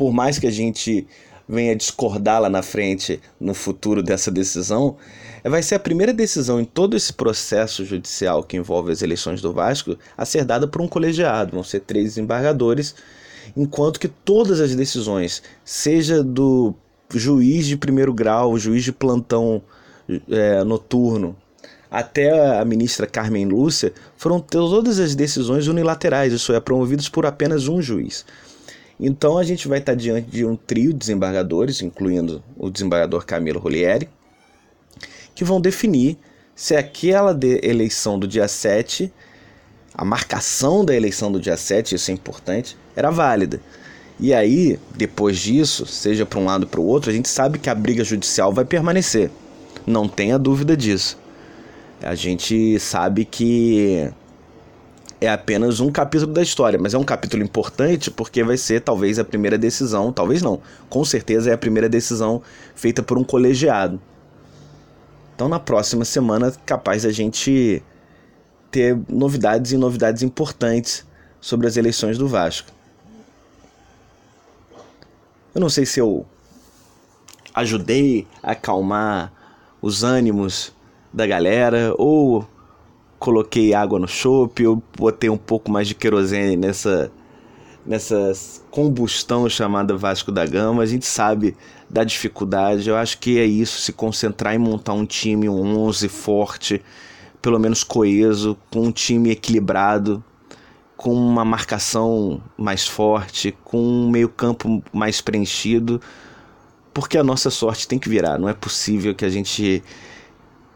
por 0.00 0.14
mais 0.14 0.38
que 0.38 0.46
a 0.46 0.50
gente 0.50 1.06
venha 1.46 1.76
discordar 1.76 2.40
lá 2.40 2.48
na 2.48 2.62
frente, 2.62 3.20
no 3.38 3.52
futuro 3.52 4.02
dessa 4.02 4.30
decisão, 4.30 4.96
vai 5.44 5.62
ser 5.62 5.74
a 5.74 5.78
primeira 5.78 6.10
decisão 6.10 6.58
em 6.58 6.64
todo 6.64 6.96
esse 6.96 7.12
processo 7.12 7.84
judicial 7.84 8.42
que 8.42 8.56
envolve 8.56 8.90
as 8.90 9.02
eleições 9.02 9.42
do 9.42 9.52
Vasco 9.52 9.98
a 10.16 10.24
ser 10.24 10.42
dada 10.42 10.66
por 10.66 10.80
um 10.80 10.88
colegiado. 10.88 11.52
Vão 11.52 11.62
ser 11.62 11.80
três 11.80 12.06
desembargadores, 12.06 12.94
enquanto 13.54 14.00
que 14.00 14.08
todas 14.08 14.58
as 14.58 14.74
decisões, 14.74 15.42
seja 15.62 16.22
do 16.22 16.72
juiz 17.14 17.66
de 17.66 17.76
primeiro 17.76 18.14
grau, 18.14 18.58
juiz 18.58 18.82
de 18.82 18.92
plantão 18.92 19.62
é, 20.30 20.64
noturno, 20.64 21.36
até 21.90 22.58
a 22.58 22.64
ministra 22.64 23.06
Carmen 23.06 23.44
Lúcia, 23.44 23.92
foram 24.16 24.40
todas 24.40 24.98
as 24.98 25.14
decisões 25.14 25.68
unilaterais, 25.68 26.32
isso 26.32 26.54
é, 26.54 26.58
promovidas 26.58 27.06
por 27.06 27.26
apenas 27.26 27.68
um 27.68 27.82
juiz. 27.82 28.24
Então 29.00 29.38
a 29.38 29.42
gente 29.42 29.66
vai 29.66 29.78
estar 29.78 29.94
diante 29.94 30.30
de 30.30 30.44
um 30.44 30.54
trio 30.54 30.92
de 30.92 30.98
desembargadores, 30.98 31.80
incluindo 31.80 32.42
o 32.56 32.68
desembargador 32.68 33.24
Camilo 33.24 33.58
Rolieri, 33.58 34.08
que 35.34 35.42
vão 35.42 35.58
definir 35.58 36.18
se 36.54 36.76
aquela 36.76 37.32
de 37.32 37.58
eleição 37.66 38.18
do 38.18 38.28
dia 38.28 38.46
7, 38.46 39.10
a 39.94 40.04
marcação 40.04 40.84
da 40.84 40.94
eleição 40.94 41.32
do 41.32 41.40
dia 41.40 41.56
7, 41.56 41.94
isso 41.94 42.10
é 42.10 42.14
importante, 42.14 42.76
era 42.94 43.10
válida. 43.10 43.58
E 44.18 44.34
aí, 44.34 44.78
depois 44.94 45.38
disso, 45.38 45.86
seja 45.86 46.26
para 46.26 46.38
um 46.38 46.44
lado 46.44 46.64
ou 46.64 46.68
para 46.68 46.80
o 46.80 46.84
outro, 46.84 47.10
a 47.10 47.14
gente 47.14 47.30
sabe 47.30 47.58
que 47.58 47.70
a 47.70 47.74
briga 47.74 48.04
judicial 48.04 48.52
vai 48.52 48.66
permanecer. 48.66 49.30
Não 49.86 50.06
tenha 50.06 50.38
dúvida 50.38 50.76
disso. 50.76 51.18
A 52.02 52.14
gente 52.14 52.78
sabe 52.78 53.24
que 53.24 54.10
é 55.20 55.28
apenas 55.28 55.80
um 55.80 55.90
capítulo 55.90 56.32
da 56.32 56.42
história, 56.42 56.78
mas 56.80 56.94
é 56.94 56.98
um 56.98 57.04
capítulo 57.04 57.42
importante 57.42 58.10
porque 58.10 58.42
vai 58.42 58.56
ser 58.56 58.80
talvez 58.80 59.18
a 59.18 59.24
primeira 59.24 59.58
decisão, 59.58 60.12
talvez 60.12 60.40
não, 60.40 60.60
com 60.88 61.04
certeza 61.04 61.50
é 61.50 61.52
a 61.52 61.58
primeira 61.58 61.88
decisão 61.88 62.42
feita 62.74 63.02
por 63.02 63.18
um 63.18 63.24
colegiado. 63.24 64.00
Então 65.34 65.48
na 65.48 65.60
próxima 65.60 66.04
semana 66.04 66.52
capaz 66.64 67.04
a 67.04 67.10
gente 67.10 67.82
ter 68.70 68.98
novidades 69.08 69.72
e 69.72 69.76
novidades 69.76 70.22
importantes 70.22 71.04
sobre 71.40 71.66
as 71.66 71.76
eleições 71.76 72.16
do 72.16 72.26
Vasco. 72.26 72.70
Eu 75.54 75.60
não 75.60 75.68
sei 75.68 75.84
se 75.84 76.00
eu 76.00 76.24
ajudei 77.54 78.26
a 78.42 78.52
acalmar 78.52 79.32
os 79.82 80.04
ânimos 80.04 80.72
da 81.12 81.26
galera, 81.26 81.92
ou 81.98 82.46
coloquei 83.20 83.72
água 83.72 84.00
no 84.00 84.08
chope, 84.08 84.66
ou 84.66 84.82
botei 84.98 85.30
um 85.30 85.36
pouco 85.36 85.70
mais 85.70 85.86
de 85.86 85.94
querosene 85.94 86.56
nessa 86.56 87.12
nessa 87.86 88.32
combustão 88.70 89.48
chamada 89.48 89.96
Vasco 89.96 90.32
da 90.32 90.44
Gama. 90.44 90.82
A 90.82 90.86
gente 90.86 91.06
sabe 91.06 91.56
da 91.88 92.02
dificuldade. 92.02 92.88
Eu 92.88 92.96
acho 92.96 93.18
que 93.18 93.38
é 93.38 93.44
isso, 93.44 93.80
se 93.80 93.92
concentrar 93.92 94.54
em 94.54 94.58
montar 94.58 94.92
um 94.92 95.06
time, 95.06 95.48
um 95.48 95.78
11 95.78 96.08
forte, 96.08 96.82
pelo 97.40 97.58
menos 97.58 97.84
coeso, 97.84 98.56
com 98.70 98.86
um 98.86 98.92
time 98.92 99.30
equilibrado, 99.30 100.22
com 100.96 101.14
uma 101.14 101.44
marcação 101.44 102.42
mais 102.56 102.86
forte, 102.86 103.56
com 103.64 103.78
um 103.80 104.10
meio-campo 104.10 104.82
mais 104.92 105.20
preenchido 105.20 106.00
porque 106.92 107.16
a 107.16 107.24
nossa 107.24 107.50
sorte 107.50 107.86
tem 107.86 107.98
que 107.98 108.08
virar. 108.08 108.38
Não 108.38 108.48
é 108.48 108.54
possível 108.54 109.14
que 109.14 109.24
a 109.24 109.28
gente 109.28 109.82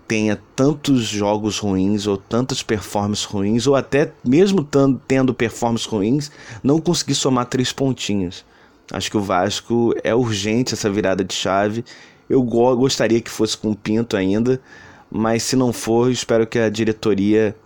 tenha 0.07 0.41
tantos 0.55 1.03
jogos 1.05 1.59
ruins 1.59 2.07
ou 2.07 2.17
tantas 2.17 2.63
performances 2.63 3.25
ruins, 3.25 3.67
ou 3.67 3.75
até 3.75 4.13
mesmo 4.25 4.67
tendo 5.07 5.35
performances 5.35 5.87
ruins, 5.87 6.31
não 6.63 6.81
conseguir 6.81 7.15
somar 7.15 7.47
três 7.47 7.73
pontinhos. 7.73 8.45
Acho 8.93 9.11
que 9.11 9.17
o 9.17 9.23
Vasco 9.23 9.95
é 10.05 10.15
urgente 10.15 10.75
essa 10.75 10.91
virada 10.91 11.25
de 11.25 11.33
chave. 11.33 11.85
Eu 12.29 12.43
gostaria 12.43 13.21
que 13.21 13.31
fosse 13.31 13.57
com 13.57 13.71
o 13.71 13.77
Pinto 13.77 14.17
ainda, 14.17 14.61
mas 15.11 15.43
se 15.43 15.57
não 15.57 15.73
for, 15.73 16.11
espero 16.11 16.47
que 16.47 16.59
a 16.59 16.69
diretoria 16.69 17.57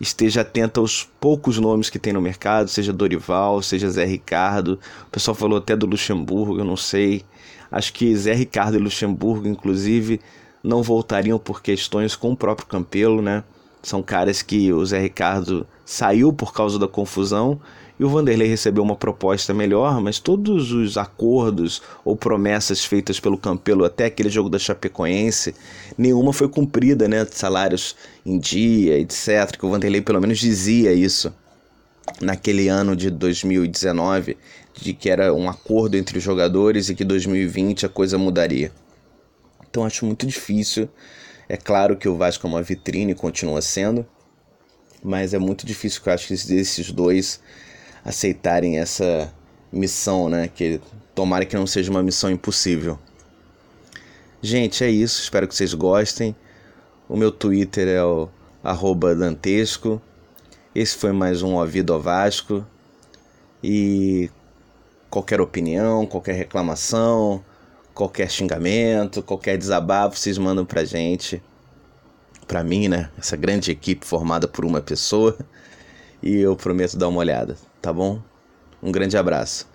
esteja 0.00 0.40
atenta 0.40 0.80
aos 0.80 1.08
poucos 1.20 1.58
nomes 1.58 1.88
que 1.88 1.98
tem 1.98 2.12
no 2.12 2.20
mercado, 2.20 2.68
seja 2.68 2.92
Dorival, 2.92 3.62
seja 3.62 3.90
Zé 3.90 4.04
Ricardo. 4.04 4.78
O 5.06 5.10
pessoal 5.10 5.34
falou 5.34 5.58
até 5.58 5.76
do 5.76 5.86
Luxemburgo, 5.86 6.58
eu 6.58 6.64
não 6.64 6.76
sei. 6.76 7.24
Acho 7.70 7.92
que 7.92 8.14
Zé 8.16 8.34
Ricardo 8.34 8.76
e 8.76 8.80
Luxemburgo, 8.80 9.46
inclusive, 9.46 10.20
não 10.62 10.82
voltariam 10.82 11.38
por 11.38 11.62
questões 11.62 12.14
com 12.14 12.32
o 12.32 12.36
próprio 12.36 12.66
Campelo, 12.66 13.20
né? 13.20 13.42
São 13.82 14.02
caras 14.02 14.42
que 14.42 14.72
o 14.72 14.84
Zé 14.86 15.00
Ricardo 15.00 15.66
saiu 15.84 16.32
por 16.32 16.52
causa 16.52 16.78
da 16.78 16.86
confusão 16.86 17.60
e 17.98 18.04
o 18.04 18.08
Vanderlei 18.08 18.48
recebeu 18.48 18.82
uma 18.82 18.96
proposta 18.96 19.52
melhor, 19.52 20.00
mas 20.00 20.18
todos 20.18 20.72
os 20.72 20.96
acordos 20.96 21.82
ou 22.04 22.16
promessas 22.16 22.84
feitas 22.84 23.20
pelo 23.20 23.36
Campelo 23.36 23.84
até 23.84 24.06
aquele 24.06 24.30
jogo 24.30 24.48
da 24.48 24.58
Chapecoense, 24.58 25.54
nenhuma 25.98 26.32
foi 26.32 26.48
cumprida, 26.48 27.08
né? 27.08 27.26
Salários 27.30 27.96
em 28.24 28.38
dia, 28.38 28.98
etc. 28.98 29.56
Que 29.56 29.66
o 29.66 29.70
Vanderlei 29.70 30.00
pelo 30.00 30.20
menos 30.20 30.38
dizia 30.38 30.92
isso 30.92 31.32
naquele 32.20 32.68
ano 32.68 32.96
de 32.96 33.10
2019 33.10 34.36
de 34.74 34.92
que 34.94 35.10
era 35.10 35.34
um 35.34 35.48
acordo 35.48 35.96
entre 35.96 36.18
os 36.18 36.24
jogadores 36.24 36.88
e 36.88 36.94
que 36.94 37.04
2020 37.04 37.86
a 37.86 37.88
coisa 37.88 38.16
mudaria. 38.16 38.72
Então 39.72 39.86
acho 39.86 40.04
muito 40.04 40.26
difícil. 40.26 40.86
É 41.48 41.56
claro 41.56 41.96
que 41.96 42.06
o 42.06 42.14
Vasco 42.14 42.46
é 42.46 42.50
uma 42.50 42.62
vitrine, 42.62 43.14
continua 43.14 43.62
sendo, 43.62 44.06
mas 45.02 45.32
é 45.32 45.38
muito 45.38 45.64
difícil 45.64 46.02
que 46.02 46.10
eu 46.10 46.12
acho 46.12 46.28
que 46.28 46.34
esses 46.34 46.90
dois 46.92 47.40
aceitarem 48.04 48.78
essa 48.78 49.32
missão, 49.72 50.28
né? 50.28 50.46
Que 50.54 50.78
tomara 51.14 51.46
que 51.46 51.56
não 51.56 51.66
seja 51.66 51.90
uma 51.90 52.02
missão 52.02 52.30
impossível. 52.30 52.98
Gente, 54.42 54.84
é 54.84 54.90
isso. 54.90 55.22
Espero 55.22 55.48
que 55.48 55.54
vocês 55.54 55.72
gostem. 55.72 56.36
O 57.08 57.16
meu 57.16 57.32
Twitter 57.32 57.88
é 57.88 58.04
o 58.04 58.28
dantesco. 59.18 60.02
Esse 60.74 60.98
foi 60.98 61.12
mais 61.12 61.40
um 61.40 61.54
Ouvido 61.54 61.94
ao 61.94 62.00
Vasco. 62.00 62.62
E 63.64 64.30
qualquer 65.08 65.40
opinião, 65.40 66.04
qualquer 66.04 66.34
reclamação, 66.34 67.42
qualquer 67.94 68.30
xingamento, 68.30 69.22
qualquer 69.22 69.56
desabafo, 69.56 70.18
vocês 70.18 70.38
mandam 70.38 70.64
pra 70.64 70.84
gente, 70.84 71.42
pra 72.46 72.62
mim, 72.62 72.88
né? 72.88 73.10
Essa 73.18 73.36
grande 73.36 73.70
equipe 73.70 74.06
formada 74.06 74.46
por 74.46 74.64
uma 74.64 74.80
pessoa. 74.80 75.36
E 76.22 76.36
eu 76.36 76.54
prometo 76.54 76.96
dar 76.96 77.08
uma 77.08 77.18
olhada, 77.18 77.56
tá 77.80 77.92
bom? 77.92 78.20
Um 78.82 78.92
grande 78.92 79.16
abraço. 79.16 79.71